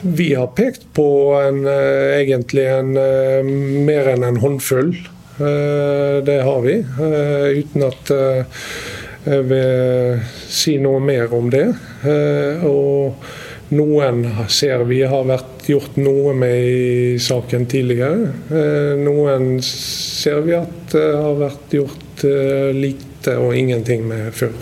vi 0.03 0.33
har 0.35 0.51
pekt 0.57 0.87
på 0.97 1.07
en, 1.39 1.67
eh, 1.67 2.23
egentlig 2.23 2.67
en, 2.67 2.97
eh, 2.97 3.43
mer 3.87 4.09
enn 4.09 4.25
en 4.25 4.41
håndfull. 4.41 4.97
Eh, 5.39 6.21
det 6.25 6.43
har 6.43 6.61
vi. 6.63 6.83
Uten 7.63 7.83
at 7.83 8.11
jeg 9.25 9.45
vil 9.49 10.21
si 10.49 10.79
noe 10.79 11.01
mer 11.01 11.33
om 11.33 11.51
det. 11.51 11.69
Og 12.65 13.15
noen 13.73 14.25
ser 14.53 14.85
vi 14.89 15.01
har 15.09 15.25
vært 15.29 15.69
gjort 15.71 15.97
noe 16.01 16.35
med 16.37 16.67
i 16.69 17.19
saken 17.23 17.67
tidligere. 17.71 18.33
Noen 19.01 19.57
ser 19.65 20.43
vi 20.47 20.57
at 20.59 20.93
det 20.93 21.09
har 21.17 21.39
vært 21.41 21.77
gjort 21.79 22.25
lite 22.77 23.37
og 23.41 23.57
ingenting 23.57 24.05
med 24.09 24.31
før. 24.37 24.55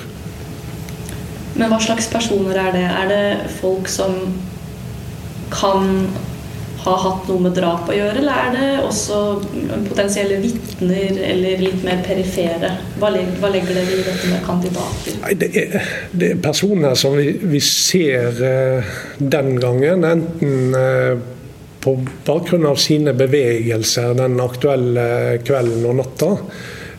Men 1.59 1.73
hva 1.73 1.81
slags 1.83 2.07
personer 2.12 2.57
er 2.62 2.73
det? 2.77 2.87
Er 2.87 3.11
det 3.11 3.51
folk 3.59 3.90
som 3.90 4.14
kan 5.51 6.07
ha 6.85 6.95
hatt 6.97 7.27
noe 7.29 7.45
med 7.45 7.53
drap 7.57 7.88
å 7.90 7.95
gjøre, 7.95 8.21
eller 8.23 8.38
er 8.45 8.55
det 8.55 8.69
også 8.87 9.19
potensielle 9.88 10.38
vitner 10.40 11.19
eller 11.27 11.61
litt 11.61 11.83
mer 11.85 12.01
perifere? 12.07 12.73
Hva, 13.01 13.11
hva 13.40 13.51
legger 13.53 13.77
dere 13.77 13.99
i 13.99 14.05
dette 14.07 14.31
med 14.31 14.45
kandidater? 14.47 15.19
Nei, 15.25 15.35
det, 15.40 15.51
er, 15.61 15.90
det, 16.12 16.31
er, 16.31 16.40
personer 16.43 16.97
som 16.99 17.19
vi, 17.19 17.35
vi 17.53 17.61
ser 17.64 18.40
uh, 18.40 18.95
den 19.19 19.55
gangen, 19.61 20.07
enten 20.09 20.77
uh, 20.77 21.21
på 21.81 21.97
bakgrunn 22.27 22.69
av 22.69 22.81
sine 22.81 23.14
bevegelser 23.16 24.16
den 24.16 24.40
aktuelle 24.40 25.07
kvelden 25.45 25.85
og 25.90 26.01
natta, 26.01 26.33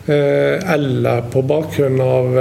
uh, 0.06 0.72
eller 0.76 1.26
på 1.32 1.42
bakgrunn 1.50 1.98
av 2.06 2.38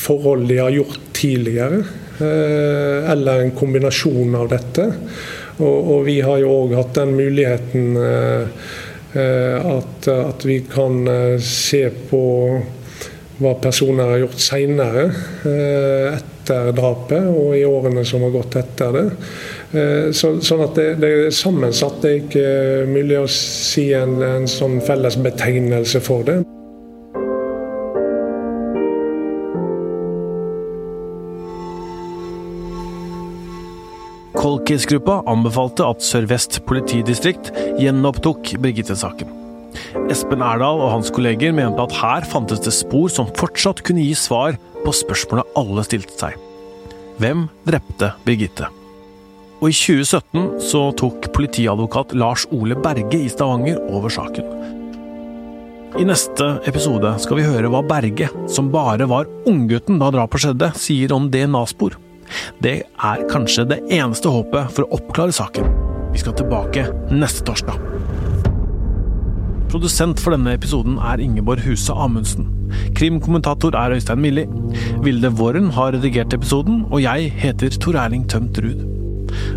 forhold 0.00 0.46
de 0.48 0.56
har 0.56 0.72
gjort 0.72 1.10
tidligere. 1.12 1.82
Eh, 2.20 3.10
eller 3.10 3.40
en 3.40 3.50
kombinasjon 3.50 4.34
av 4.36 4.48
dette. 4.52 4.84
Og, 5.60 5.78
og 5.94 6.04
vi 6.08 6.18
har 6.24 6.40
jo 6.42 6.52
òg 6.64 6.74
hatt 6.76 6.98
den 6.98 7.14
muligheten 7.16 7.96
eh, 7.96 8.66
eh, 9.16 9.70
at, 9.70 10.08
at, 10.12 10.44
vi 10.44 10.60
kan 10.68 11.00
se 11.44 11.86
på 12.10 12.22
hva 13.40 13.54
personer 13.62 14.12
har 14.12 14.20
gjort 14.20 14.42
seinere 14.44 15.06
etter 16.12 16.74
drapet 16.76 17.24
og 17.30 17.54
i 17.56 17.64
årene 17.64 18.04
som 18.04 18.26
har 18.26 18.34
gått 18.34 18.58
etter 18.60 18.92
det. 18.98 19.06
Så, 20.12 20.34
sånn 20.44 20.66
at 20.66 20.76
det, 20.76 20.88
det, 21.00 21.08
er 21.08 21.32
sammensatt. 21.32 22.02
Det 22.04 22.10
er 22.10 22.20
ikke 22.20 22.86
mulig 22.90 23.16
å 23.22 23.26
si 23.32 23.86
en, 23.96 24.18
en 24.20 24.48
sånn 24.50 24.82
felles 24.84 25.16
betegnelse 25.24 26.04
for 26.04 26.28
det. 26.28 26.42
Kolkis-gruppa 34.40 35.18
anbefalte 35.28 35.84
at 35.84 36.00
Sør-Vest 36.00 36.62
politidistrikt 36.64 37.50
gjenopptok 37.76 38.54
Birgitte-saken. 38.64 39.28
Espen 40.10 40.40
Erdal 40.40 40.80
og 40.80 40.94
hans 40.94 41.12
kolleger 41.12 41.52
mente 41.52 41.84
at 41.84 41.92
her 42.00 42.24
fantes 42.28 42.62
det 42.64 42.72
spor 42.72 43.12
som 43.12 43.28
fortsatt 43.36 43.84
kunne 43.84 44.06
gi 44.06 44.16
svar 44.16 44.56
på 44.80 44.96
spørsmålet 44.96 45.60
alle 45.60 45.84
stilte 45.84 46.16
seg. 46.16 46.40
Hvem 47.20 47.44
drepte 47.68 48.14
Birgitte? 48.24 48.72
Og 49.60 49.68
i 49.68 49.76
2017 49.76 50.60
så 50.70 50.86
tok 50.96 51.28
politiadvokat 51.36 52.16
Lars 52.16 52.48
Ole 52.48 52.80
Berge 52.80 53.20
i 53.20 53.28
Stavanger 53.28 53.76
over 53.92 54.08
saken. 54.08 54.48
I 56.00 56.06
neste 56.08 56.54
episode 56.70 57.12
skal 57.20 57.42
vi 57.42 57.44
høre 57.44 57.68
hva 57.68 57.84
Berge, 57.84 58.32
som 58.48 58.72
bare 58.72 59.04
var 59.10 59.28
unggutten 59.50 60.00
da 60.00 60.08
drapet 60.14 60.46
skjedde, 60.46 60.72
sier 60.80 61.12
om 61.12 61.28
DNA-spor. 61.28 61.98
Det 62.62 62.76
er 62.84 63.26
kanskje 63.30 63.66
det 63.70 63.80
eneste 63.92 64.32
håpet 64.32 64.72
for 64.74 64.86
å 64.86 64.98
oppklare 65.00 65.34
saken. 65.34 65.70
Vi 66.12 66.22
skal 66.22 66.36
tilbake 66.38 66.88
neste 67.12 67.44
torsdag. 67.46 67.78
Produsent 69.70 70.18
for 70.18 70.34
denne 70.34 70.56
episoden 70.56 70.96
er 70.98 71.22
Ingeborg 71.22 71.62
Huse 71.62 71.94
Amundsen. 71.94 72.48
Krimkommentator 72.98 73.76
er 73.78 73.94
Øystein 73.94 74.22
Milli. 74.22 74.46
Vilde 75.04 75.30
Våren 75.38 75.70
har 75.76 75.94
redigert 75.94 76.34
episoden, 76.34 76.82
og 76.90 77.02
jeg 77.04 77.30
heter 77.38 77.76
Tor 77.78 77.98
Erling 78.02 78.26
Tømt 78.30 78.58
Ruud. 78.58 78.82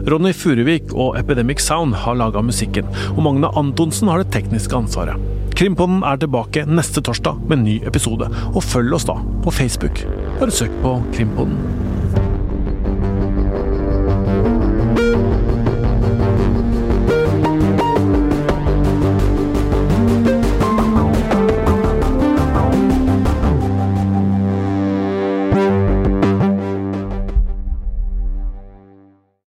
Ronny 0.10 0.34
Furuvik 0.38 0.94
og 0.94 1.18
Epidemic 1.18 1.64
Sound 1.66 1.96
har 2.04 2.18
laga 2.20 2.44
musikken, 2.46 2.90
og 3.16 3.24
Magne 3.26 3.50
Antonsen 3.58 4.12
har 4.12 4.22
det 4.22 4.34
tekniske 4.36 4.78
ansvaret. 4.78 5.18
Krimpodden 5.58 6.02
er 6.06 6.18
tilbake 6.22 6.66
neste 6.66 7.02
torsdag 7.06 7.42
med 7.48 7.60
en 7.60 7.66
ny 7.68 7.76
episode, 7.88 8.30
og 8.54 8.64
følg 8.66 8.94
oss 8.98 9.10
da 9.10 9.18
på 9.46 9.54
Facebook. 9.54 10.06
Bare 10.40 10.54
søk 10.54 10.74
på 10.86 10.98
Krimpodden. 11.14 11.58